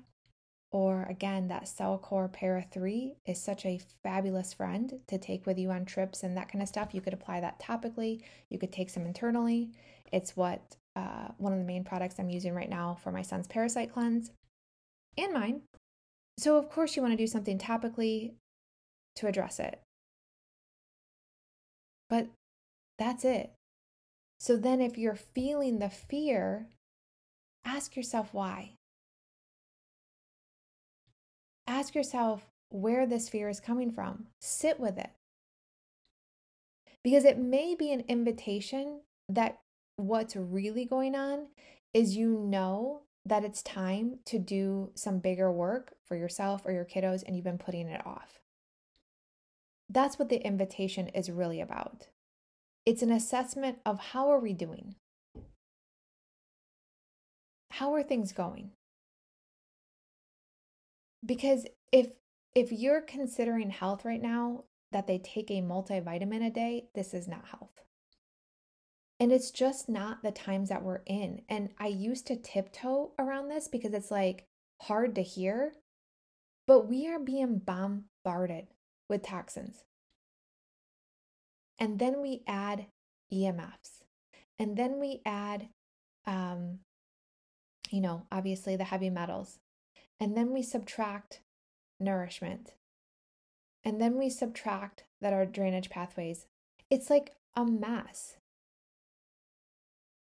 or 0.72 1.05
again, 1.05 1.48
that 1.48 1.64
Cellcore 1.64 2.33
Para 2.33 2.64
3 2.70 3.16
is 3.26 3.40
such 3.40 3.64
a 3.64 3.81
fabulous 4.02 4.52
friend 4.52 5.00
to 5.07 5.18
take 5.18 5.46
with 5.46 5.59
you 5.59 5.70
on 5.70 5.85
trips 5.85 6.22
and 6.22 6.37
that 6.37 6.50
kind 6.50 6.62
of 6.62 6.68
stuff. 6.68 6.92
You 6.92 7.00
could 7.00 7.14
apply 7.14 7.40
that 7.40 7.61
topically, 7.61 8.22
you 8.50 8.59
could 8.59 8.72
take 8.72 8.90
some 8.90 9.07
internally. 9.07 9.70
It's 10.12 10.37
what 10.37 10.76
uh, 10.94 11.29
one 11.38 11.52
of 11.52 11.59
the 11.59 11.64
main 11.64 11.85
products 11.85 12.16
I'm 12.18 12.31
using 12.31 12.55
right 12.55 12.70
now 12.70 12.96
for 13.02 13.12
my 13.12 13.22
son's 13.22 13.46
parasite 13.46 13.92
cleanse 13.92 14.33
and 15.16 15.33
mine. 15.33 15.62
So, 16.38 16.57
of 16.57 16.68
course, 16.68 16.96
you 16.96 17.02
want 17.02 17.12
to 17.12 17.16
do 17.16 17.26
something 17.26 17.59
topically 17.59 18.33
to 19.16 19.26
address 19.26 19.59
it. 19.59 19.81
But 22.09 22.29
that's 22.98 23.24
it. 23.24 23.52
So 24.38 24.57
then, 24.57 24.81
if 24.81 24.98
you're 24.98 25.16
feeling 25.16 25.79
the 25.79 25.90
fear, 25.90 26.68
ask 27.64 27.96
yourself 27.96 28.29
why. 28.33 28.74
Ask 31.66 31.94
yourself 31.94 32.46
where 32.70 33.07
this 33.07 33.29
fear 33.29 33.48
is 33.48 33.61
coming 33.61 33.90
from. 33.90 34.26
Sit 34.40 34.79
with 34.79 34.98
it. 34.98 35.11
Because 37.02 37.24
it 37.24 37.38
may 37.38 37.74
be 37.74 37.92
an 37.92 38.05
invitation 38.09 39.00
that 39.29 39.59
what's 39.96 40.37
really 40.37 40.85
going 40.85 41.14
on 41.14 41.46
is 41.94 42.16
you 42.16 42.38
know 42.38 43.02
that 43.24 43.44
it's 43.44 43.62
time 43.62 44.18
to 44.24 44.38
do 44.38 44.90
some 44.94 45.18
bigger 45.18 45.50
work 45.50 45.94
for 46.05 46.16
yourself 46.16 46.62
or 46.64 46.72
your 46.72 46.85
kiddos 46.85 47.22
and 47.26 47.35
you've 47.35 47.44
been 47.44 47.59
putting 47.59 47.88
it 47.88 48.07
off. 48.07 48.40
That's 49.88 50.18
what 50.18 50.29
the 50.29 50.44
invitation 50.44 51.09
is 51.09 51.31
really 51.31 51.61
about. 51.61 52.09
It's 52.85 53.02
an 53.02 53.11
assessment 53.11 53.79
of 53.85 53.98
how 53.98 54.31
are 54.31 54.38
we 54.38 54.52
doing? 54.52 54.94
How 57.72 57.94
are 57.94 58.02
things 58.02 58.33
going? 58.33 58.70
Because 61.24 61.66
if 61.92 62.09
if 62.55 62.72
you're 62.72 63.02
considering 63.02 63.70
health 63.70 64.05
right 64.05 64.22
now 64.22 64.64
that 64.92 65.07
they 65.07 65.18
take 65.18 65.50
a 65.50 65.61
multivitamin 65.61 66.46
a 66.46 66.50
day, 66.50 66.88
this 66.94 67.12
is 67.12 67.29
not 67.29 67.48
health. 67.48 67.83
And 69.18 69.33
it's 69.33 69.50
just 69.50 69.88
not 69.88 70.22
the 70.22 70.31
times 70.31 70.68
that 70.68 70.83
we're 70.83 71.02
in. 71.07 71.42
And 71.48 71.70
I 71.79 71.88
used 71.88 72.26
to 72.26 72.37
tiptoe 72.37 73.12
around 73.18 73.48
this 73.48 73.68
because 73.68 73.92
it's 73.94 74.11
like 74.11 74.46
hard 74.83 75.14
to 75.14 75.22
hear, 75.22 75.74
but 76.66 76.88
we 76.88 77.09
are 77.09 77.18
being 77.18 77.59
bombarded 77.59 78.68
with 79.09 79.22
toxins. 79.22 79.85
And 81.79 81.98
then 81.98 82.20
we 82.20 82.42
add 82.46 82.87
EMFs. 83.33 84.02
And 84.59 84.76
then 84.76 84.98
we 84.98 85.20
add, 85.26 85.68
um, 86.26 86.81
you 87.90 88.00
know, 88.00 88.26
obviously 88.33 88.76
the 88.76 88.85
heavy 88.85 89.11
metals. 89.11 89.59
And 90.18 90.37
then 90.37 90.52
we 90.52 90.62
subtract 90.62 91.40
nourishment. 92.00 92.74
And 93.85 94.00
then 94.00 94.16
we 94.18 94.31
subtract 94.31 95.05
that 95.20 95.33
our 95.33 95.46
drainage 95.46 95.90
pathways. 95.90 96.46
It's 96.90 97.11
like 97.11 97.33
a 97.55 97.64
mess. 97.64 98.37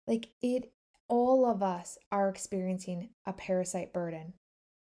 Like 0.08 0.30
it, 0.42 0.72
all 1.08 1.50
of 1.50 1.64
us 1.64 1.98
are 2.12 2.30
experiencing 2.30 3.10
a 3.26 3.34
parasite 3.34 3.94
burden. 3.94 4.34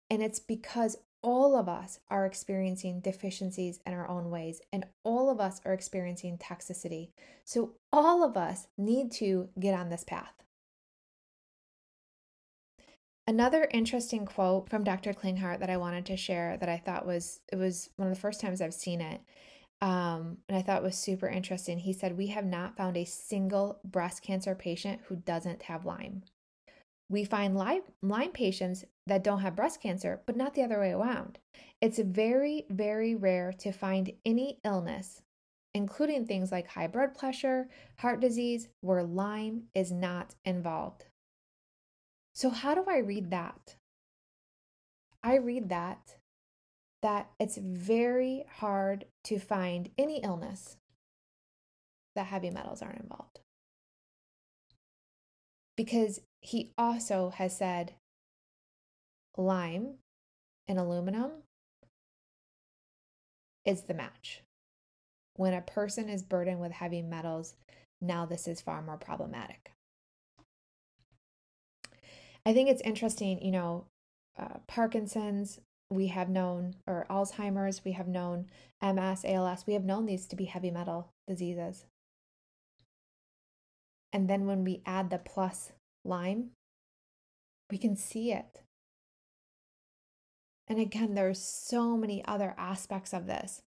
And 0.09 0.21
it's 0.21 0.39
because 0.39 0.97
all 1.21 1.57
of 1.57 1.67
us 1.67 1.99
are 2.09 2.25
experiencing 2.25 2.99
deficiencies 2.99 3.79
in 3.85 3.93
our 3.93 4.07
own 4.07 4.29
ways, 4.29 4.61
and 4.71 4.85
all 5.03 5.29
of 5.29 5.39
us 5.39 5.59
are 5.65 5.73
experiencing 5.73 6.37
toxicity. 6.37 7.09
So, 7.43 7.73
all 7.91 8.23
of 8.23 8.37
us 8.37 8.67
need 8.77 9.11
to 9.13 9.49
get 9.59 9.73
on 9.73 9.89
this 9.89 10.03
path. 10.03 10.33
Another 13.27 13.67
interesting 13.71 14.25
quote 14.25 14.69
from 14.69 14.85
Dr. 14.85 15.13
Klinghardt 15.13 15.59
that 15.59 15.69
I 15.69 15.75
wanted 15.75 16.05
to 16.05 16.15
share 16.15 16.55
that 16.57 16.69
I 16.69 16.77
thought 16.77 17.05
was 17.05 17.41
it 17.51 17.57
was 17.57 17.89
one 17.97 18.07
of 18.07 18.13
the 18.13 18.19
first 18.19 18.39
times 18.39 18.61
I've 18.61 18.73
seen 18.73 19.01
it. 19.01 19.19
Um, 19.81 20.37
and 20.47 20.57
I 20.57 20.61
thought 20.61 20.81
was 20.81 20.97
super 20.97 21.27
interesting. 21.27 21.77
He 21.77 21.91
said, 21.91 22.17
We 22.17 22.27
have 22.27 22.45
not 22.45 22.77
found 22.77 22.95
a 22.95 23.03
single 23.05 23.79
breast 23.83 24.23
cancer 24.23 24.55
patient 24.55 25.01
who 25.05 25.17
doesn't 25.17 25.63
have 25.63 25.85
Lyme. 25.85 26.23
We 27.09 27.25
find 27.25 27.55
Lyme, 27.55 27.83
Lyme 28.01 28.31
patients 28.31 28.85
that 29.05 29.25
don't 29.25 29.41
have 29.41 29.55
breast 29.55 29.81
cancer, 29.81 30.21
but 30.25 30.37
not 30.37 30.53
the 30.53 30.63
other 30.63 30.79
way 30.79 30.91
around. 30.91 31.37
It's 31.81 31.99
very, 31.99 32.65
very 32.69 33.13
rare 33.13 33.53
to 33.59 33.71
find 33.71 34.11
any 34.25 34.59
illness, 34.63 35.21
including 35.73 36.25
things 36.25 36.51
like 36.51 36.67
high 36.67 36.87
blood 36.87 37.13
pressure, 37.13 37.67
heart 37.99 38.21
disease, 38.21 38.69
where 38.81 39.03
Lyme 39.03 39.63
is 39.75 39.91
not 39.91 40.35
involved. 40.43 41.05
So, 42.37 42.51
how 42.51 42.75
do 42.75 42.85
I 42.87 42.99
read 42.99 43.31
that? 43.31 43.77
I 45.23 45.37
read 45.37 45.69
that 45.69 46.17
that 47.01 47.31
it's 47.39 47.57
very 47.57 48.45
hard 48.59 49.05
to 49.23 49.39
find 49.39 49.89
any 49.97 50.17
illness 50.17 50.77
that 52.15 52.27
heavy 52.27 52.51
metals 52.51 52.83
aren't 52.83 53.01
involved. 53.01 53.39
Because 55.75 56.19
he 56.41 56.73
also 56.77 57.31
has 57.31 57.57
said 57.57 57.95
Lyme 59.35 59.95
and 60.67 60.77
aluminum 60.77 61.41
is 63.65 63.81
the 63.81 63.95
match. 63.95 64.43
When 65.37 65.55
a 65.55 65.61
person 65.61 66.07
is 66.07 66.21
burdened 66.21 66.59
with 66.59 66.73
heavy 66.73 67.01
metals, 67.01 67.55
now 67.99 68.27
this 68.27 68.47
is 68.47 68.61
far 68.61 68.83
more 68.83 68.97
problematic. 68.97 69.71
I 72.47 72.53
think 72.53 72.69
it's 72.69 72.81
interesting, 72.83 73.43
you 73.43 73.51
know, 73.51 73.87
uh, 74.39 74.59
Parkinson's, 74.67 75.59
we 75.89 76.07
have 76.07 76.29
known, 76.29 76.75
or 76.87 77.05
Alzheimer's, 77.09 77.83
we 77.83 77.91
have 77.91 78.07
known, 78.07 78.45
MS, 78.81 79.25
ALS, 79.25 79.65
we 79.67 79.73
have 79.73 79.83
known 79.83 80.05
these 80.05 80.25
to 80.27 80.37
be 80.37 80.45
heavy 80.45 80.71
metal 80.71 81.09
diseases. 81.27 81.83
And 84.13 84.29
then 84.29 84.45
when 84.45 84.63
we 84.63 84.81
add 84.85 85.09
the 85.09 85.17
plus 85.17 85.73
Lyme, 86.05 86.51
we 87.69 87.77
can 87.77 87.97
see 87.97 88.31
it. 88.31 88.61
And 90.69 90.79
again, 90.79 91.15
there's 91.15 91.41
so 91.41 91.97
many 91.97 92.23
other 92.23 92.55
aspects 92.57 93.11
of 93.11 93.27
this 93.27 93.59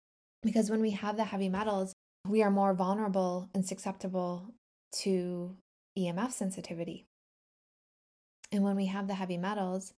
because 0.42 0.70
when 0.70 0.80
we 0.80 0.92
have 0.92 1.18
the 1.18 1.24
heavy 1.24 1.50
metals, 1.50 1.92
we 2.26 2.42
are 2.42 2.50
more 2.50 2.72
vulnerable 2.72 3.50
and 3.54 3.66
susceptible 3.66 4.54
to 5.02 5.54
EMF 5.98 6.32
sensitivity. 6.32 7.04
And 8.52 8.64
when 8.64 8.76
we 8.76 8.86
have 8.86 9.06
the 9.06 9.14
heavy 9.14 9.36
metals, 9.36 9.94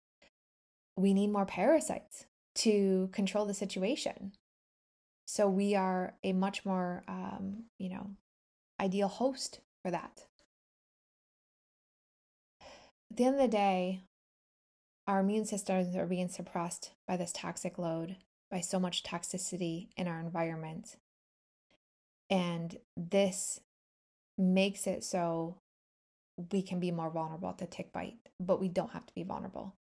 we 0.98 1.14
need 1.14 1.32
more 1.32 1.46
parasites 1.46 2.26
to 2.56 3.10
control 3.14 3.46
the 3.46 3.54
situation. 3.54 4.34
So 5.26 5.48
we 5.50 5.76
are 5.76 6.16
a 6.24 6.34
much 6.34 6.66
more, 6.66 7.04
um, 7.08 7.64
you 7.78 7.90
know, 7.90 8.12
ideal 8.80 9.08
host 9.08 9.62
for 9.82 9.92
that. 9.92 10.26
At 13.10 13.18
the 13.18 13.26
end 13.26 13.36
of 13.36 13.42
the 13.42 13.48
day, 13.48 14.02
our 15.08 15.22
immune 15.22 15.46
systems 15.46 15.96
are 15.96 16.06
being 16.06 16.30
suppressed 16.30 16.92
by 17.08 17.18
this 17.18 17.32
toxic 17.32 17.78
load, 17.78 18.18
by 18.50 18.60
so 18.60 18.80
much 18.80 19.04
toxicity 19.04 19.88
in 19.96 20.08
our 20.08 20.20
environment. 20.20 20.98
And 22.30 22.78
this 22.96 23.60
makes 24.38 24.88
it 24.88 25.04
so 25.04 25.58
we 26.52 26.62
can 26.62 26.80
be 26.80 26.92
more 26.92 27.10
vulnerable 27.10 27.54
to 27.54 27.66
tick 27.66 27.92
bite, 27.92 28.30
but 28.40 28.60
we 28.60 28.68
don't 28.68 28.92
have 28.92 29.06
to 29.06 29.14
be 29.14 29.24
vulnerable 29.24 29.76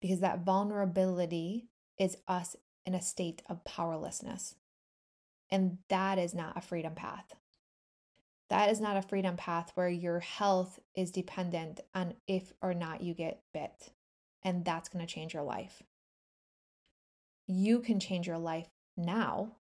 because 0.00 0.20
that 0.20 0.44
vulnerability 0.44 1.68
is 1.98 2.16
us 2.26 2.56
in 2.86 2.94
a 2.94 3.02
state 3.02 3.42
of 3.48 3.64
powerlessness. 3.64 4.54
And 5.50 5.78
that 5.88 6.18
is 6.18 6.34
not 6.34 6.56
a 6.56 6.60
freedom 6.60 6.94
path. 6.94 7.34
That 8.50 8.70
is 8.70 8.80
not 8.80 8.96
a 8.96 9.02
freedom 9.02 9.36
path 9.36 9.72
where 9.74 9.88
your 9.88 10.20
health 10.20 10.78
is 10.94 11.10
dependent 11.10 11.80
on 11.94 12.14
if 12.26 12.52
or 12.62 12.72
not 12.72 13.02
you 13.02 13.14
get 13.14 13.42
bit. 13.52 13.90
And 14.42 14.64
that's 14.64 14.88
going 14.88 15.06
to 15.06 15.12
change 15.12 15.34
your 15.34 15.42
life. 15.42 15.82
You 17.46 17.80
can 17.80 18.00
change 18.00 18.26
your 18.26 18.38
life 18.38 18.68
now 18.96 19.56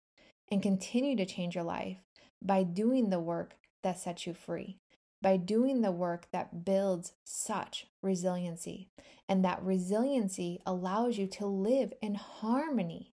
and 0.51 0.61
continue 0.61 1.15
to 1.15 1.25
change 1.25 1.55
your 1.55 1.63
life 1.63 1.97
by 2.41 2.63
doing 2.63 3.09
the 3.09 3.19
work 3.19 3.55
that 3.83 3.99
sets 3.99 4.27
you 4.27 4.33
free, 4.33 4.79
by 5.23 5.38
doing 5.38 5.81
the 5.81 5.91
work 5.91 6.27
that 6.31 6.63
builds 6.65 7.13
such 7.23 7.88
resiliency. 8.03 8.89
And 9.27 9.43
that 9.43 9.63
resiliency 9.63 10.59
allows 10.65 11.17
you 11.17 11.25
to 11.27 11.47
live 11.47 11.93
in 12.01 12.15
harmony 12.15 13.13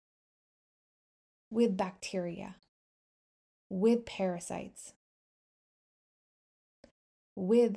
with 1.51 1.77
bacteria, 1.77 2.57
with 3.69 4.07
parasites, 4.07 4.95
with, 7.35 7.77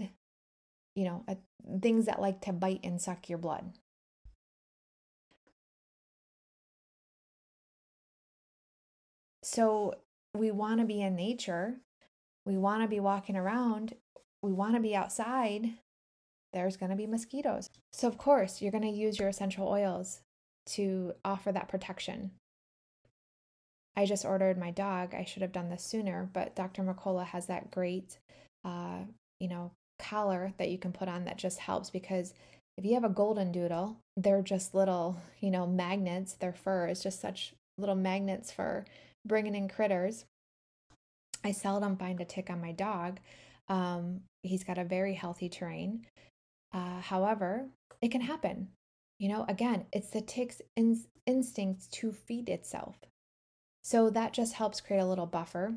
you 0.95 1.05
know, 1.05 1.23
a, 1.27 1.37
things 1.81 2.05
that 2.05 2.21
like 2.21 2.39
to 2.41 2.53
bite 2.53 2.81
and 2.83 3.01
suck 3.01 3.29
your 3.29 3.39
blood. 3.39 3.73
So 9.41 9.95
we 10.35 10.51
want 10.51 10.79
to 10.79 10.85
be 10.85 11.01
in 11.01 11.15
nature. 11.15 11.77
We 12.45 12.57
want 12.57 12.83
to 12.83 12.87
be 12.87 12.99
walking 12.99 13.35
around. 13.35 13.95
We 14.41 14.51
want 14.51 14.75
to 14.75 14.79
be 14.79 14.95
outside. 14.95 15.71
There's 16.53 16.77
going 16.77 16.89
to 16.89 16.95
be 16.95 17.07
mosquitoes. 17.07 17.69
So, 17.93 18.07
of 18.07 18.17
course, 18.17 18.61
you're 18.61 18.71
going 18.71 18.83
to 18.83 18.89
use 18.89 19.19
your 19.19 19.29
essential 19.29 19.67
oils 19.67 20.21
to 20.67 21.13
offer 21.23 21.51
that 21.51 21.69
protection. 21.69 22.31
I 23.95 24.05
just 24.05 24.25
ordered 24.25 24.57
my 24.57 24.71
dog. 24.71 25.13
I 25.13 25.25
should 25.25 25.41
have 25.41 25.51
done 25.51 25.69
this 25.69 25.83
sooner, 25.83 26.29
but 26.31 26.55
Dr. 26.55 26.83
McCullough 26.83 27.25
has 27.25 27.47
that 27.47 27.69
great 27.69 28.17
uh, 28.63 28.99
you 29.39 29.47
know, 29.47 29.71
collar 29.97 30.53
that 30.57 30.69
you 30.69 30.77
can 30.77 30.91
put 30.91 31.09
on 31.09 31.25
that 31.25 31.37
just 31.37 31.59
helps 31.59 31.89
because 31.89 32.33
if 32.77 32.85
you 32.85 32.93
have 32.93 33.03
a 33.03 33.09
golden 33.09 33.51
doodle, 33.51 33.97
they're 34.15 34.41
just 34.41 34.73
little, 34.73 35.17
you 35.39 35.51
know, 35.51 35.67
magnets. 35.67 36.33
Their 36.33 36.53
fur 36.53 36.87
is 36.87 37.03
just 37.03 37.19
such 37.19 37.53
little 37.77 37.95
magnets 37.95 38.51
for 38.51 38.85
bringing 39.25 39.55
in 39.55 39.67
critters. 39.67 40.25
I 41.43 41.51
seldom 41.51 41.97
find 41.97 42.19
a 42.21 42.25
tick 42.25 42.49
on 42.49 42.61
my 42.61 42.71
dog. 42.71 43.19
Um, 43.69 44.21
he's 44.43 44.63
got 44.63 44.77
a 44.77 44.83
very 44.83 45.13
healthy 45.13 45.49
terrain. 45.49 46.05
Uh, 46.73 47.01
however, 47.01 47.67
it 48.01 48.11
can 48.11 48.21
happen. 48.21 48.69
You 49.19 49.29
know, 49.29 49.45
again, 49.47 49.85
it's 49.91 50.09
the 50.09 50.21
tick's 50.21 50.61
in- 50.75 51.05
instinct 51.25 51.91
to 51.93 52.11
feed 52.11 52.49
itself. 52.49 52.95
So 53.83 54.09
that 54.09 54.33
just 54.33 54.53
helps 54.53 54.81
create 54.81 54.99
a 54.99 55.05
little 55.05 55.25
buffer. 55.25 55.75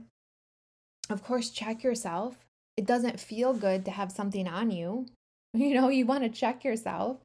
Of 1.10 1.22
course, 1.22 1.50
check 1.50 1.82
yourself 1.82 2.46
it 2.76 2.86
doesn't 2.86 3.20
feel 3.20 3.52
good 3.52 3.84
to 3.84 3.90
have 3.90 4.12
something 4.12 4.48
on 4.48 4.70
you. 4.70 5.06
You 5.54 5.74
know, 5.74 5.90
you 5.90 6.06
want 6.06 6.22
to 6.22 6.30
check 6.30 6.64
yourself. 6.64 7.18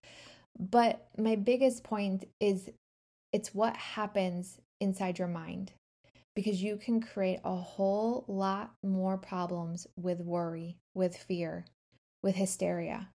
But 0.60 1.08
my 1.18 1.38
biggest 1.38 1.86
point 1.86 2.26
is 2.42 2.70
it's 3.32 3.56
what 3.56 3.78
happens 3.78 4.58
inside 4.82 5.18
your 5.18 5.30
mind 5.30 5.72
because 6.38 6.62
you 6.62 6.78
can 6.78 7.02
create 7.02 7.40
a 7.44 7.56
whole 7.56 8.24
lot 8.28 8.72
more 8.84 9.18
problems 9.18 9.88
with 9.96 10.20
worry, 10.20 10.78
with 10.94 11.18
fear, 11.18 11.66
with 12.22 12.36
hysteria. 12.36 13.10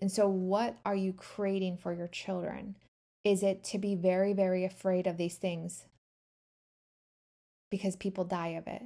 And 0.00 0.10
so, 0.10 0.28
what 0.28 0.76
are 0.84 0.96
you 0.96 1.12
creating 1.12 1.76
for 1.76 1.92
your 1.92 2.08
children? 2.08 2.74
Is 3.22 3.44
it 3.44 3.62
to 3.66 3.78
be 3.78 3.94
very, 3.94 4.32
very 4.32 4.64
afraid 4.64 5.06
of 5.06 5.16
these 5.16 5.36
things 5.36 5.84
because 7.70 7.94
people 7.94 8.24
die 8.24 8.56
of 8.58 8.66
it? 8.66 8.82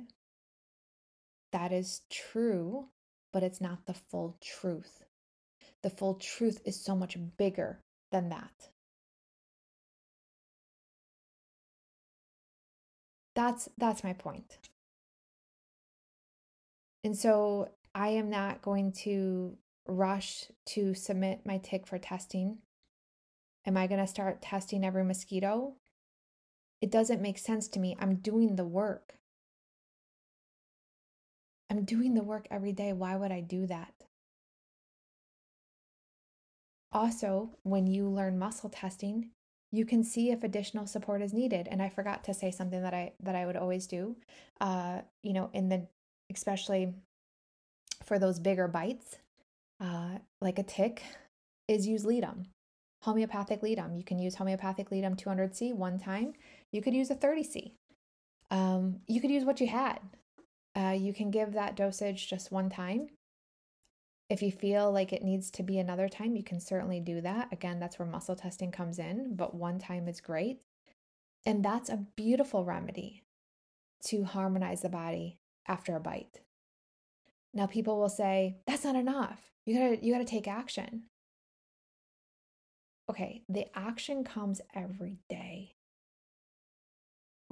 That 1.53 1.73
is 1.73 2.03
true, 2.11 2.89
but 3.33 3.43
it's 3.43 3.63
not 3.63 3.87
the 3.87 3.95
full 3.95 4.37
truth. 4.43 5.03
The 5.83 5.89
full 5.89 6.17
truth 6.17 6.61
is 6.67 6.85
so 6.85 6.95
much 6.95 7.17
bigger 7.39 7.81
than 8.11 8.29
that. 8.29 8.69
That's 13.35 13.69
that's 13.79 14.05
my 14.05 14.13
point. 14.13 14.59
And 17.05 17.17
so 17.17 17.71
I 17.95 18.09
am 18.09 18.31
not 18.31 18.63
going 18.63 18.93
to 19.05 19.57
rush 19.87 20.45
to 20.67 20.95
submit 20.95 21.45
my 21.45 21.59
tick 21.59 21.87
for 21.87 21.99
testing. 21.99 22.59
Am 23.67 23.77
I 23.77 23.87
going 23.87 24.01
to 24.01 24.07
start 24.07 24.43
testing 24.43 24.85
every 24.85 25.05
mosquito? 25.05 25.75
It 26.81 26.91
doesn't 26.91 27.23
make 27.23 27.39
sense 27.39 27.69
to 27.69 27.81
me. 27.81 27.97
I'm 28.01 28.17
doing 28.17 28.57
the 28.57 28.65
work. 28.65 29.15
I'm 31.71 31.85
doing 31.85 32.15
the 32.15 32.25
work 32.25 32.47
every 32.51 32.73
day. 32.73 32.93
Why 32.93 33.17
would 33.17 33.33
I 33.33 33.41
do 33.41 33.67
that? 33.67 33.95
Also, 36.93 37.57
when 37.63 37.87
you 37.87 38.09
learn 38.09 38.39
muscle 38.39 38.69
testing, 38.69 39.31
you 39.73 39.87
can 39.87 40.05
see 40.05 40.31
if 40.31 40.45
additional 40.45 40.87
support 40.87 41.23
is 41.23 41.33
needed. 41.33 41.67
And 41.71 41.83
I 41.83 41.89
forgot 41.89 42.23
to 42.25 42.35
say 42.35 42.51
something 42.51 42.83
that 42.83 42.95
I 42.95 43.13
that 43.23 43.35
I 43.35 43.47
would 43.47 43.57
always 43.57 43.87
do. 43.87 44.17
Uh, 44.61 45.01
you 45.23 45.33
know, 45.33 45.51
in 45.53 45.69
the 45.69 45.87
especially 46.33 46.95
for 48.05 48.19
those 48.19 48.39
bigger 48.39 48.69
bites, 48.69 49.17
uh, 49.81 50.19
like 50.41 50.59
a 50.59 50.63
tick, 50.63 51.03
is 51.69 51.87
use 51.87 52.05
Ledum, 52.05 52.47
homeopathic 53.03 53.63
Ledum. 53.63 53.97
You 53.97 54.05
can 54.05 54.19
use 54.19 54.35
homeopathic 54.35 54.91
Ledum 54.91 55.17
200C 55.17 55.75
one 55.75 55.99
time. 55.99 56.35
You 56.71 56.83
could 56.83 56.95
use 56.95 57.11
a 57.11 57.15
30C. 57.15 57.73
Um, 58.51 59.01
you 59.07 59.21
could 59.21 59.31
use 59.31 59.45
what 59.45 59.61
you 59.61 59.69
had. 59.69 60.01
Uh, 60.77 60.97
you 60.99 61.13
can 61.15 61.31
give 61.31 61.53
that 61.53 61.77
dosage 61.77 62.29
just 62.29 62.53
one 62.53 62.69
time. 62.71 63.09
If 64.33 64.41
you 64.41 64.51
feel 64.51 64.91
like 64.91 65.13
it 65.13 65.23
needs 65.23 65.51
to 65.51 65.63
be 65.63 65.79
another 65.79 66.09
time, 66.09 66.37
you 66.37 66.43
can 66.43 66.59
certainly 66.59 67.01
do 67.01 67.21
that. 67.21 67.53
Again, 67.53 67.79
that's 67.79 67.99
where 67.99 68.09
muscle 68.09 68.35
testing 68.35 68.73
comes 68.73 68.99
in, 68.99 69.37
but 69.37 69.55
one 69.55 69.79
time 69.79 70.09
is 70.09 70.23
great. 70.23 70.63
And 71.45 71.63
that's 71.63 71.91
a 71.91 72.07
beautiful 72.17 72.65
remedy 72.65 73.25
to 74.07 74.25
harmonize 74.25 74.81
the 74.81 74.89
body 74.89 75.39
after 75.69 75.95
a 75.95 76.01
bite. 76.01 76.41
Now 77.53 77.67
people 77.67 78.01
will 78.01 78.09
say, 78.09 78.57
that's 78.67 78.85
not 78.85 78.97
enough. 78.97 79.51
You 79.67 79.79
got 79.79 80.01
to 80.01 80.07
you 80.07 80.15
got 80.15 80.21
to 80.21 80.25
take 80.25 80.49
action. 80.49 81.03
Okay, 83.11 83.43
the 83.51 83.67
action 83.77 84.25
comes 84.25 84.63
every 84.75 85.19
day. 85.29 85.75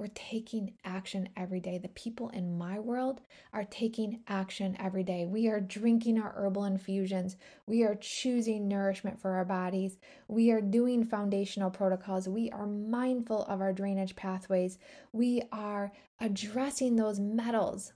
We're 0.01 0.07
taking 0.15 0.73
action 0.83 1.29
every 1.37 1.59
day. 1.59 1.77
The 1.77 1.89
people 1.89 2.29
in 2.29 2.57
my 2.57 2.79
world 2.79 3.21
are 3.53 3.65
taking 3.65 4.21
action 4.27 4.75
every 4.79 5.03
day. 5.03 5.27
We 5.27 5.47
are 5.47 5.61
drinking 5.61 6.19
our 6.19 6.33
herbal 6.35 6.65
infusions. 6.65 7.37
We 7.67 7.83
are 7.83 7.93
choosing 7.93 8.67
nourishment 8.67 9.21
for 9.21 9.33
our 9.33 9.45
bodies. 9.45 9.99
We 10.27 10.49
are 10.49 10.59
doing 10.59 11.05
foundational 11.05 11.69
protocols. 11.69 12.27
We 12.27 12.49
are 12.49 12.65
mindful 12.65 13.43
of 13.43 13.61
our 13.61 13.73
drainage 13.73 14.15
pathways. 14.15 14.79
We 15.13 15.43
are 15.51 15.91
addressing 16.19 16.95
those 16.95 17.19
metals. 17.19 17.93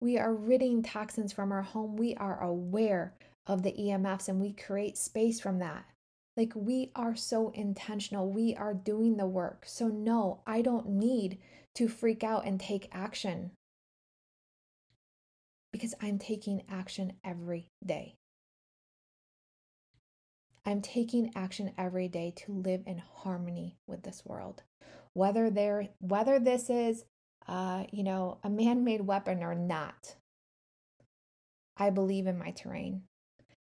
We 0.00 0.18
are 0.18 0.34
ridding 0.34 0.82
toxins 0.82 1.32
from 1.32 1.52
our 1.52 1.62
home. 1.62 1.94
We 1.94 2.16
are 2.16 2.42
aware 2.42 3.14
of 3.46 3.62
the 3.62 3.70
EMFs 3.70 4.28
and 4.28 4.40
we 4.40 4.52
create 4.52 4.98
space 4.98 5.38
from 5.38 5.60
that. 5.60 5.84
Like 6.36 6.52
we 6.54 6.90
are 6.94 7.16
so 7.16 7.50
intentional. 7.50 8.30
We 8.30 8.54
are 8.54 8.74
doing 8.74 9.16
the 9.16 9.26
work. 9.26 9.64
So, 9.66 9.88
no, 9.88 10.42
I 10.46 10.60
don't 10.62 10.88
need 10.88 11.38
to 11.76 11.88
freak 11.88 12.22
out 12.22 12.46
and 12.46 12.60
take 12.60 12.88
action 12.92 13.52
because 15.72 15.94
I'm 16.00 16.18
taking 16.18 16.62
action 16.68 17.14
every 17.24 17.70
day. 17.84 18.16
I'm 20.64 20.82
taking 20.82 21.30
action 21.36 21.72
every 21.78 22.08
day 22.08 22.34
to 22.44 22.52
live 22.52 22.82
in 22.86 22.98
harmony 22.98 23.76
with 23.86 24.02
this 24.02 24.22
world. 24.24 24.62
Whether 25.14 25.48
there 25.48 25.88
whether 26.00 26.38
this 26.38 26.68
is 26.68 27.04
uh, 27.48 27.84
you 27.92 28.02
know, 28.02 28.38
a 28.42 28.50
man-made 28.50 29.02
weapon 29.02 29.42
or 29.42 29.54
not. 29.54 30.16
I 31.76 31.90
believe 31.90 32.26
in 32.26 32.38
my 32.38 32.50
terrain. 32.50 33.02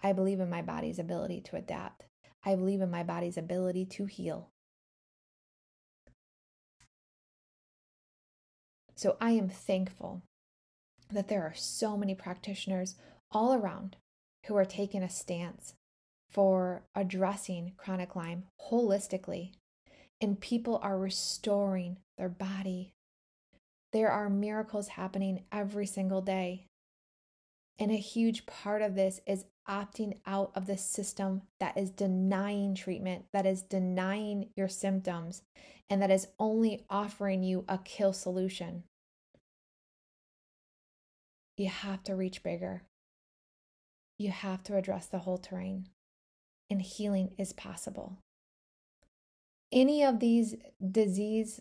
I 0.03 0.13
believe 0.13 0.41
in 0.41 0.49
my 0.49 0.63
body's 0.63 0.99
ability 0.99 1.43
to 1.43 1.57
adapt. 1.57 2.05
I 2.45 2.55
believe 2.55 2.81
in 2.81 2.91
my 2.91 3.03
body's 3.03 3.37
ability 3.37 3.85
to 3.87 4.07
heal. 4.07 4.49
So 8.95 9.17
I 9.21 9.31
am 9.33 9.49
thankful 9.49 10.23
that 11.11 11.29
there 11.29 11.43
are 11.43 11.55
so 11.55 11.97
many 11.97 12.15
practitioners 12.15 12.97
all 13.31 13.55
around 13.55 13.97
who 14.47 14.57
are 14.57 14.65
taking 14.65 15.03
a 15.03 15.09
stance 15.09 15.75
for 16.31 16.83
addressing 16.95 17.73
chronic 17.77 18.17
Lyme 18.17 18.45
holistically, 18.71 19.53
and 20.21 20.41
people 20.41 20.81
are 20.83 20.99
restoring 20.99 21.99
their 22.17 22.29
body. 22.29 22.93
There 23.93 24.11
are 24.11 24.29
miracles 24.29 24.89
happening 24.89 25.45
every 25.53 25.87
single 25.87 26.21
day. 26.21 26.67
And 27.79 27.93
a 27.93 27.97
huge 27.97 28.47
part 28.47 28.83
of 28.83 28.97
this 28.97 29.21
is 29.27 29.45
opting 29.69 30.19
out 30.27 30.51
of 30.55 30.67
the 30.67 30.77
system 30.77 31.43
that 31.61 31.77
is 31.77 31.91
denying 31.91 32.75
treatment, 32.75 33.27
that 33.33 33.47
is 33.47 33.63
denying 33.63 34.49
your 34.57 34.69
symptoms, 34.69 35.43
and 35.91 36.01
that 36.03 36.11
is 36.11 36.29
only 36.39 36.85
offering 36.89 37.43
you 37.43 37.65
a 37.69 37.79
kill 37.79 38.13
solution. 38.13 38.85
You 41.57 41.69
have 41.69 42.03
to 42.05 42.15
reach 42.15 42.43
bigger. 42.43 42.83
You 44.19 44.31
have 44.31 44.63
to 44.65 44.77
address 44.77 45.07
the 45.07 45.19
whole 45.19 45.39
terrain, 45.39 45.89
and 46.71 46.83
healing 46.83 47.35
is 47.39 47.53
possible. 47.53 48.19
Any 49.71 50.03
of 50.03 50.19
these 50.19 50.55
disease 50.91 51.61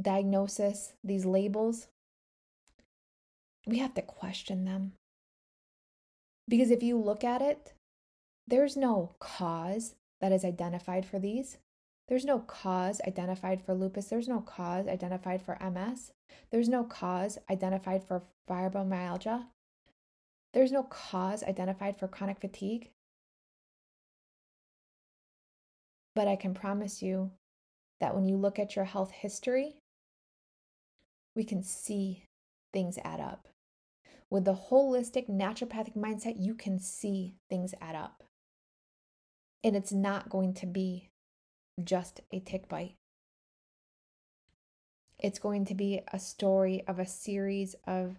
diagnosis, 0.00 0.94
these 1.04 1.24
labels, 1.24 1.88
we 3.66 3.78
have 3.78 3.94
to 3.94 4.02
question 4.02 4.64
them. 4.64 4.92
Because 6.48 6.70
if 6.70 6.82
you 6.82 6.98
look 6.98 7.24
at 7.24 7.42
it, 7.42 7.72
there's 8.46 8.76
no 8.76 9.14
cause 9.18 9.94
that 10.20 10.32
is 10.32 10.44
identified 10.44 11.06
for 11.06 11.18
these. 11.18 11.58
There's 12.08 12.24
no 12.24 12.40
cause 12.40 13.00
identified 13.06 13.62
for 13.62 13.74
lupus. 13.74 14.06
There's 14.06 14.28
no 14.28 14.40
cause 14.40 14.86
identified 14.86 15.42
for 15.42 15.58
MS. 15.60 16.12
There's 16.50 16.68
no 16.68 16.84
cause 16.84 17.38
identified 17.50 18.04
for 18.04 18.22
fibromyalgia. 18.48 19.46
There's 20.52 20.70
no 20.70 20.82
cause 20.82 21.42
identified 21.42 21.98
for 21.98 22.08
chronic 22.08 22.40
fatigue. 22.40 22.90
But 26.14 26.28
I 26.28 26.36
can 26.36 26.54
promise 26.54 27.02
you 27.02 27.32
that 28.00 28.14
when 28.14 28.26
you 28.26 28.36
look 28.36 28.58
at 28.58 28.76
your 28.76 28.84
health 28.84 29.10
history, 29.10 29.76
we 31.34 31.42
can 31.42 31.62
see 31.62 32.24
things 32.72 32.98
add 33.02 33.20
up. 33.20 33.48
With 34.34 34.46
the 34.46 34.54
holistic 34.68 35.28
naturopathic 35.28 35.96
mindset, 35.96 36.34
you 36.40 36.56
can 36.56 36.80
see 36.80 37.36
things 37.48 37.72
add 37.80 37.94
up. 37.94 38.24
And 39.62 39.76
it's 39.76 39.92
not 39.92 40.28
going 40.28 40.54
to 40.54 40.66
be 40.66 41.08
just 41.84 42.20
a 42.32 42.40
tick 42.40 42.68
bite. 42.68 42.96
It's 45.20 45.38
going 45.38 45.66
to 45.66 45.74
be 45.76 46.00
a 46.12 46.18
story 46.18 46.82
of 46.88 46.98
a 46.98 47.06
series 47.06 47.76
of 47.86 48.16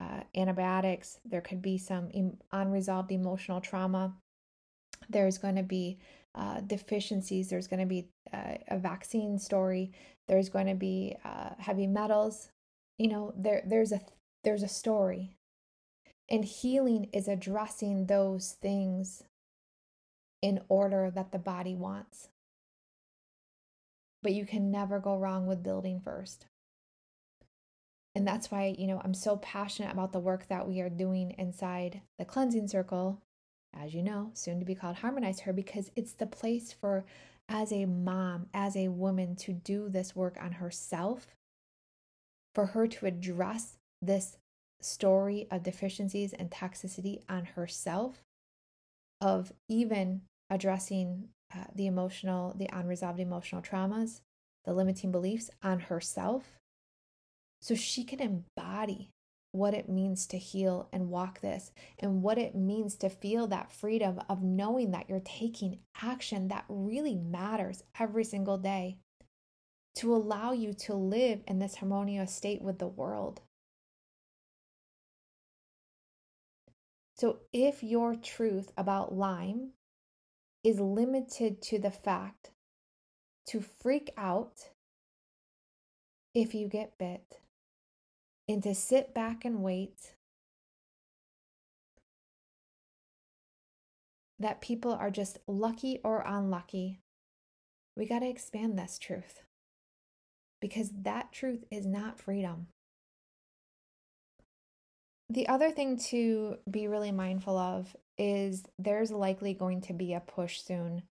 uh, 0.00 0.22
antibiotics. 0.36 1.20
There 1.24 1.40
could 1.40 1.62
be 1.62 1.78
some 1.78 2.08
em- 2.12 2.38
unresolved 2.50 3.12
emotional 3.12 3.60
trauma. 3.60 4.16
There's 5.10 5.38
going 5.38 5.54
to 5.54 5.62
be 5.62 6.00
uh, 6.34 6.62
deficiencies. 6.62 7.50
There's 7.50 7.68
going 7.68 7.78
to 7.78 7.86
be 7.86 8.08
uh, 8.32 8.54
a 8.66 8.78
vaccine 8.80 9.38
story. 9.38 9.92
There's 10.26 10.48
going 10.48 10.66
to 10.66 10.74
be 10.74 11.14
uh, 11.24 11.50
heavy 11.58 11.86
metals. 11.86 12.48
You 12.98 13.06
know, 13.06 13.32
there 13.36 13.62
there's 13.64 13.92
a 13.92 14.00
there's 14.42 14.64
a 14.64 14.68
story. 14.68 15.36
And 16.32 16.46
healing 16.46 17.10
is 17.12 17.28
addressing 17.28 18.06
those 18.06 18.56
things 18.62 19.22
in 20.40 20.60
order 20.68 21.12
that 21.14 21.30
the 21.30 21.38
body 21.38 21.74
wants. 21.74 22.30
But 24.22 24.32
you 24.32 24.46
can 24.46 24.70
never 24.70 24.98
go 24.98 25.18
wrong 25.18 25.46
with 25.46 25.62
building 25.62 26.00
first. 26.00 26.46
And 28.14 28.26
that's 28.26 28.50
why, 28.50 28.74
you 28.78 28.86
know, 28.86 29.00
I'm 29.04 29.14
so 29.14 29.36
passionate 29.36 29.92
about 29.92 30.12
the 30.12 30.20
work 30.20 30.48
that 30.48 30.66
we 30.66 30.80
are 30.80 30.88
doing 30.88 31.34
inside 31.38 32.00
the 32.18 32.24
cleansing 32.24 32.68
circle, 32.68 33.20
as 33.74 33.94
you 33.94 34.02
know, 34.02 34.30
soon 34.32 34.58
to 34.58 34.64
be 34.64 34.74
called 34.74 34.96
Harmonize 34.96 35.40
Her, 35.40 35.52
because 35.52 35.90
it's 35.96 36.14
the 36.14 36.26
place 36.26 36.72
for, 36.72 37.04
as 37.48 37.72
a 37.72 37.84
mom, 37.84 38.46
as 38.54 38.74
a 38.74 38.88
woman, 38.88 39.36
to 39.36 39.52
do 39.52 39.90
this 39.90 40.16
work 40.16 40.38
on 40.40 40.52
herself, 40.52 41.26
for 42.54 42.66
her 42.66 42.86
to 42.86 43.06
address 43.06 43.76
this 44.00 44.38
story 44.84 45.46
of 45.50 45.62
deficiencies 45.62 46.32
and 46.32 46.50
toxicity 46.50 47.22
on 47.28 47.44
herself, 47.44 48.22
of 49.20 49.52
even 49.68 50.22
addressing 50.50 51.28
uh, 51.54 51.64
the 51.74 51.86
emotional, 51.86 52.54
the 52.58 52.68
unresolved 52.72 53.20
emotional 53.20 53.62
traumas, 53.62 54.20
the 54.64 54.72
limiting 54.72 55.12
beliefs 55.12 55.50
on 55.62 55.80
herself, 55.80 56.58
so 57.60 57.74
she 57.74 58.04
can 58.04 58.20
embody 58.20 59.08
what 59.52 59.74
it 59.74 59.88
means 59.88 60.26
to 60.26 60.38
heal 60.38 60.88
and 60.92 61.10
walk 61.10 61.40
this 61.40 61.70
and 61.98 62.22
what 62.22 62.38
it 62.38 62.54
means 62.54 62.96
to 62.96 63.08
feel 63.08 63.46
that 63.46 63.70
freedom 63.70 64.20
of 64.28 64.42
knowing 64.42 64.90
that 64.90 65.08
you're 65.08 65.20
taking 65.20 65.78
action 66.02 66.48
that 66.48 66.64
really 66.68 67.14
matters 67.14 67.84
every 68.00 68.24
single 68.24 68.56
day 68.56 68.96
to 69.94 70.14
allow 70.14 70.52
you 70.52 70.72
to 70.72 70.94
live 70.94 71.40
in 71.46 71.58
this 71.58 71.76
harmonious 71.76 72.34
state 72.34 72.62
with 72.62 72.78
the 72.78 72.86
world. 72.86 73.42
So 77.22 77.38
if 77.52 77.84
your 77.84 78.16
truth 78.16 78.72
about 78.76 79.14
Lyme 79.14 79.74
is 80.64 80.80
limited 80.80 81.62
to 81.62 81.78
the 81.78 81.92
fact 81.92 82.50
to 83.46 83.60
freak 83.60 84.10
out 84.16 84.70
if 86.34 86.52
you 86.52 86.66
get 86.66 86.98
bit 86.98 87.38
and 88.48 88.60
to 88.64 88.74
sit 88.74 89.14
back 89.14 89.44
and 89.44 89.62
wait 89.62 90.16
that 94.40 94.60
people 94.60 94.92
are 94.92 95.12
just 95.12 95.38
lucky 95.46 96.00
or 96.02 96.24
unlucky, 96.26 97.02
we 97.96 98.04
got 98.04 98.18
to 98.18 98.28
expand 98.28 98.76
this 98.76 98.98
truth 98.98 99.42
because 100.60 100.90
that 100.90 101.30
truth 101.30 101.62
is 101.70 101.86
not 101.86 102.18
freedom. 102.18 102.71
The 105.32 105.48
other 105.48 105.70
thing 105.70 105.96
to 106.10 106.58
be 106.70 106.88
really 106.88 107.10
mindful 107.10 107.56
of 107.56 107.96
is 108.18 108.64
there's 108.78 109.10
likely 109.10 109.54
going 109.54 109.80
to 109.82 109.94
be 109.94 110.12
a 110.12 110.20
push 110.20 110.60
soon 110.60 111.04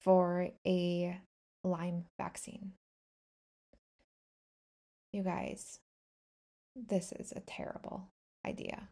for 0.00 0.48
a 0.66 1.18
Lyme 1.62 2.06
vaccine. 2.16 2.72
You 5.12 5.22
guys, 5.22 5.78
this 6.74 7.12
is 7.12 7.32
a 7.36 7.40
terrible 7.40 8.08
idea. 8.46 8.88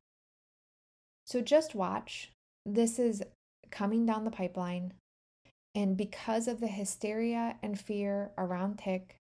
So 1.24 1.40
just 1.40 1.74
watch. 1.74 2.30
This 2.66 2.98
is 2.98 3.22
coming 3.70 4.04
down 4.04 4.26
the 4.26 4.30
pipeline. 4.30 4.92
And 5.74 5.96
because 5.96 6.46
of 6.46 6.60
the 6.60 6.68
hysteria 6.68 7.56
and 7.62 7.80
fear 7.80 8.32
around 8.36 8.80
tick, 8.80 9.16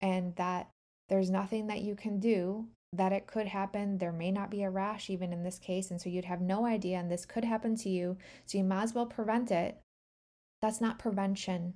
and 0.00 0.36
that 0.36 0.68
there's 1.08 1.30
nothing 1.30 1.66
that 1.66 1.80
you 1.80 1.96
can 1.96 2.20
do, 2.20 2.68
that 2.96 3.12
it 3.12 3.26
could 3.26 3.46
happen. 3.46 3.98
There 3.98 4.12
may 4.12 4.30
not 4.30 4.50
be 4.50 4.62
a 4.62 4.70
rash 4.70 5.10
even 5.10 5.32
in 5.32 5.42
this 5.42 5.58
case. 5.58 5.90
And 5.90 6.00
so 6.00 6.08
you'd 6.08 6.24
have 6.24 6.40
no 6.40 6.66
idea, 6.66 6.98
and 6.98 7.10
this 7.10 7.26
could 7.26 7.44
happen 7.44 7.76
to 7.76 7.88
you. 7.88 8.16
So 8.46 8.58
you 8.58 8.64
might 8.64 8.82
as 8.82 8.94
well 8.94 9.06
prevent 9.06 9.50
it. 9.50 9.78
That's 10.62 10.80
not 10.80 10.98
prevention. 10.98 11.74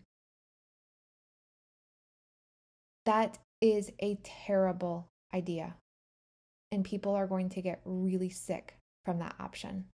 That 3.05 3.39
is 3.61 3.91
a 4.01 4.19
terrible 4.23 5.09
idea. 5.35 5.77
And 6.71 6.85
people 6.85 7.15
are 7.15 7.27
going 7.27 7.49
to 7.51 7.63
get 7.63 7.81
really 7.85 8.31
sick 8.31 8.77
from 9.05 9.19
that 9.19 9.35
option. 9.41 9.87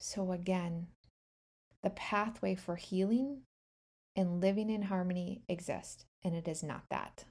So, 0.00 0.32
again, 0.32 0.86
the 1.82 1.90
pathway 1.90 2.54
for 2.54 2.76
healing 2.76 3.42
and 4.16 4.40
living 4.40 4.70
in 4.70 4.82
harmony 4.82 5.42
exists, 5.48 6.04
and 6.24 6.34
it 6.34 6.48
is 6.48 6.62
not 6.62 6.84
that. 6.90 7.24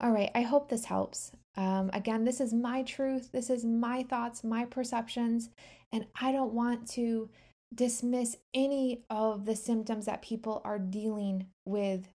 All 0.00 0.12
right, 0.12 0.30
I 0.34 0.42
hope 0.42 0.68
this 0.68 0.86
helps. 0.86 1.32
Um, 1.56 1.90
again, 1.92 2.24
this 2.24 2.40
is 2.40 2.54
my 2.54 2.82
truth, 2.82 3.32
this 3.32 3.50
is 3.50 3.64
my 3.66 4.02
thoughts, 4.04 4.42
my 4.42 4.64
perceptions, 4.64 5.50
and 5.92 6.06
I 6.18 6.32
don't 6.32 6.54
want 6.54 6.88
to 6.92 7.28
dismiss 7.74 8.36
any 8.54 9.04
of 9.10 9.44
the 9.44 9.56
symptoms 9.56 10.06
that 10.06 10.22
people 10.22 10.62
are 10.64 10.78
dealing 10.78 11.48
with 11.66 12.08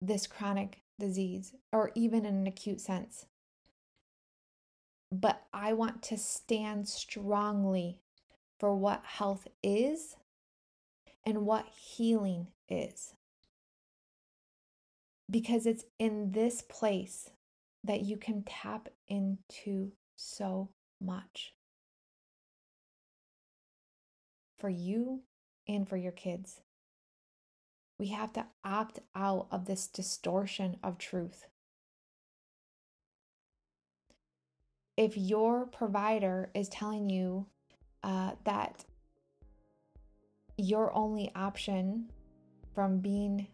this 0.00 0.26
chronic 0.26 0.82
disease 1.00 1.54
or 1.72 1.90
even 1.96 2.24
in 2.24 2.34
an 2.36 2.46
acute 2.46 2.80
sense. 2.80 3.26
But 5.10 5.42
I 5.52 5.72
want 5.72 6.02
to 6.04 6.16
stand 6.16 6.88
strongly 6.88 7.98
for 8.60 8.74
what 8.74 9.02
health 9.04 9.48
is 9.62 10.16
and 11.26 11.44
what 11.44 11.66
healing 11.66 12.48
is. 12.68 13.14
Because 15.30 15.66
it's 15.66 15.84
in 15.98 16.32
this 16.32 16.62
place 16.62 17.30
that 17.84 18.02
you 18.02 18.16
can 18.16 18.42
tap 18.42 18.88
into 19.08 19.92
so 20.16 20.70
much 21.00 21.54
for 24.58 24.68
you 24.68 25.22
and 25.66 25.88
for 25.88 25.96
your 25.96 26.12
kids. 26.12 26.60
We 27.98 28.08
have 28.08 28.32
to 28.34 28.46
opt 28.64 29.00
out 29.14 29.46
of 29.50 29.66
this 29.66 29.86
distortion 29.86 30.76
of 30.82 30.98
truth. 30.98 31.46
If 34.96 35.16
your 35.16 35.66
provider 35.66 36.50
is 36.54 36.68
telling 36.68 37.08
you 37.08 37.46
uh, 38.02 38.32
that 38.44 38.84
your 40.56 40.94
only 40.94 41.30
option 41.34 42.10
from 42.74 43.00
being 43.00 43.46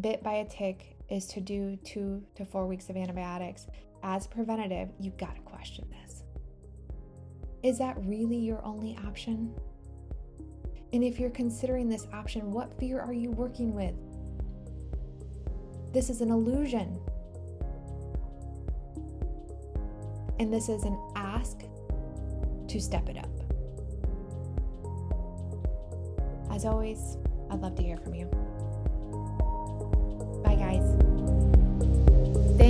bit 0.00 0.22
by 0.22 0.34
a 0.34 0.44
tick 0.48 0.96
is 1.10 1.26
to 1.26 1.40
do 1.40 1.76
two 1.84 2.22
to 2.36 2.44
four 2.44 2.66
weeks 2.66 2.88
of 2.88 2.96
antibiotics 2.96 3.66
as 4.02 4.26
preventative, 4.26 4.88
You've 4.98 5.16
gotta 5.16 5.40
question 5.40 5.86
this. 5.90 6.24
Is 7.62 7.78
that 7.78 7.96
really 8.04 8.36
your 8.36 8.64
only 8.64 8.96
option? 9.06 9.54
And 10.92 11.04
if 11.04 11.18
you're 11.18 11.30
considering 11.30 11.88
this 11.88 12.06
option, 12.12 12.50
what 12.50 12.78
fear 12.78 13.00
are 13.00 13.12
you 13.12 13.30
working 13.30 13.74
with? 13.74 13.94
This 15.92 16.10
is 16.10 16.20
an 16.20 16.30
illusion. 16.30 17.00
And 20.40 20.52
this 20.52 20.68
is 20.68 20.82
an 20.82 20.98
ask 21.14 21.60
to 22.68 22.80
step 22.80 23.08
it 23.08 23.16
up. 23.16 23.30
As 26.50 26.64
always, 26.64 27.16
I'd 27.50 27.60
love 27.60 27.76
to 27.76 27.82
hear 27.82 27.96
from 27.96 28.14
you. 28.14 28.51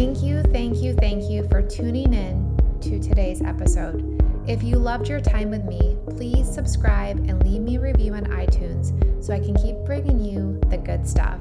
Thank 0.03 0.20
you, 0.24 0.42
thank 0.42 0.78
you, 0.78 0.94
thank 0.94 1.30
you 1.30 1.46
for 1.46 1.62
tuning 1.62 2.12
in 2.12 2.59
to 2.80 2.98
today's 2.98 3.40
episode. 3.40 4.20
If 4.48 4.61
you 4.64 4.74
loved 4.74 5.09
your 5.09 5.20
time 5.20 5.48
with 5.48 5.64
me, 5.64 5.96
please 6.09 6.53
subscribe 6.53 7.18
and 7.28 7.40
leave 7.44 7.61
me 7.61 7.76
a 7.76 7.80
review 7.80 8.14
on 8.14 8.24
iTunes 8.24 8.90
so 9.24 9.32
I 9.32 9.38
can 9.38 9.55
keep 9.55 9.76
bringing 9.86 10.18
you 10.18 10.61
the 10.70 10.78
good 10.78 11.09
stuff. 11.09 11.38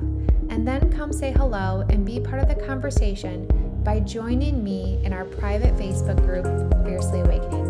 And 0.49 0.67
then 0.67 0.91
come 0.91 1.11
say 1.11 1.31
hello 1.31 1.87
and 1.89 2.05
be 2.05 2.19
part 2.19 2.39
of 2.39 2.49
the 2.49 2.63
conversation 2.67 3.47
by 3.83 3.99
joining 3.99 4.63
me 4.63 5.01
in 5.03 5.11
our 5.11 5.25
private 5.25 5.75
Facebook 5.75 6.23
group, 6.23 6.45
Fiercely 6.85 7.21
Awakening. 7.21 7.60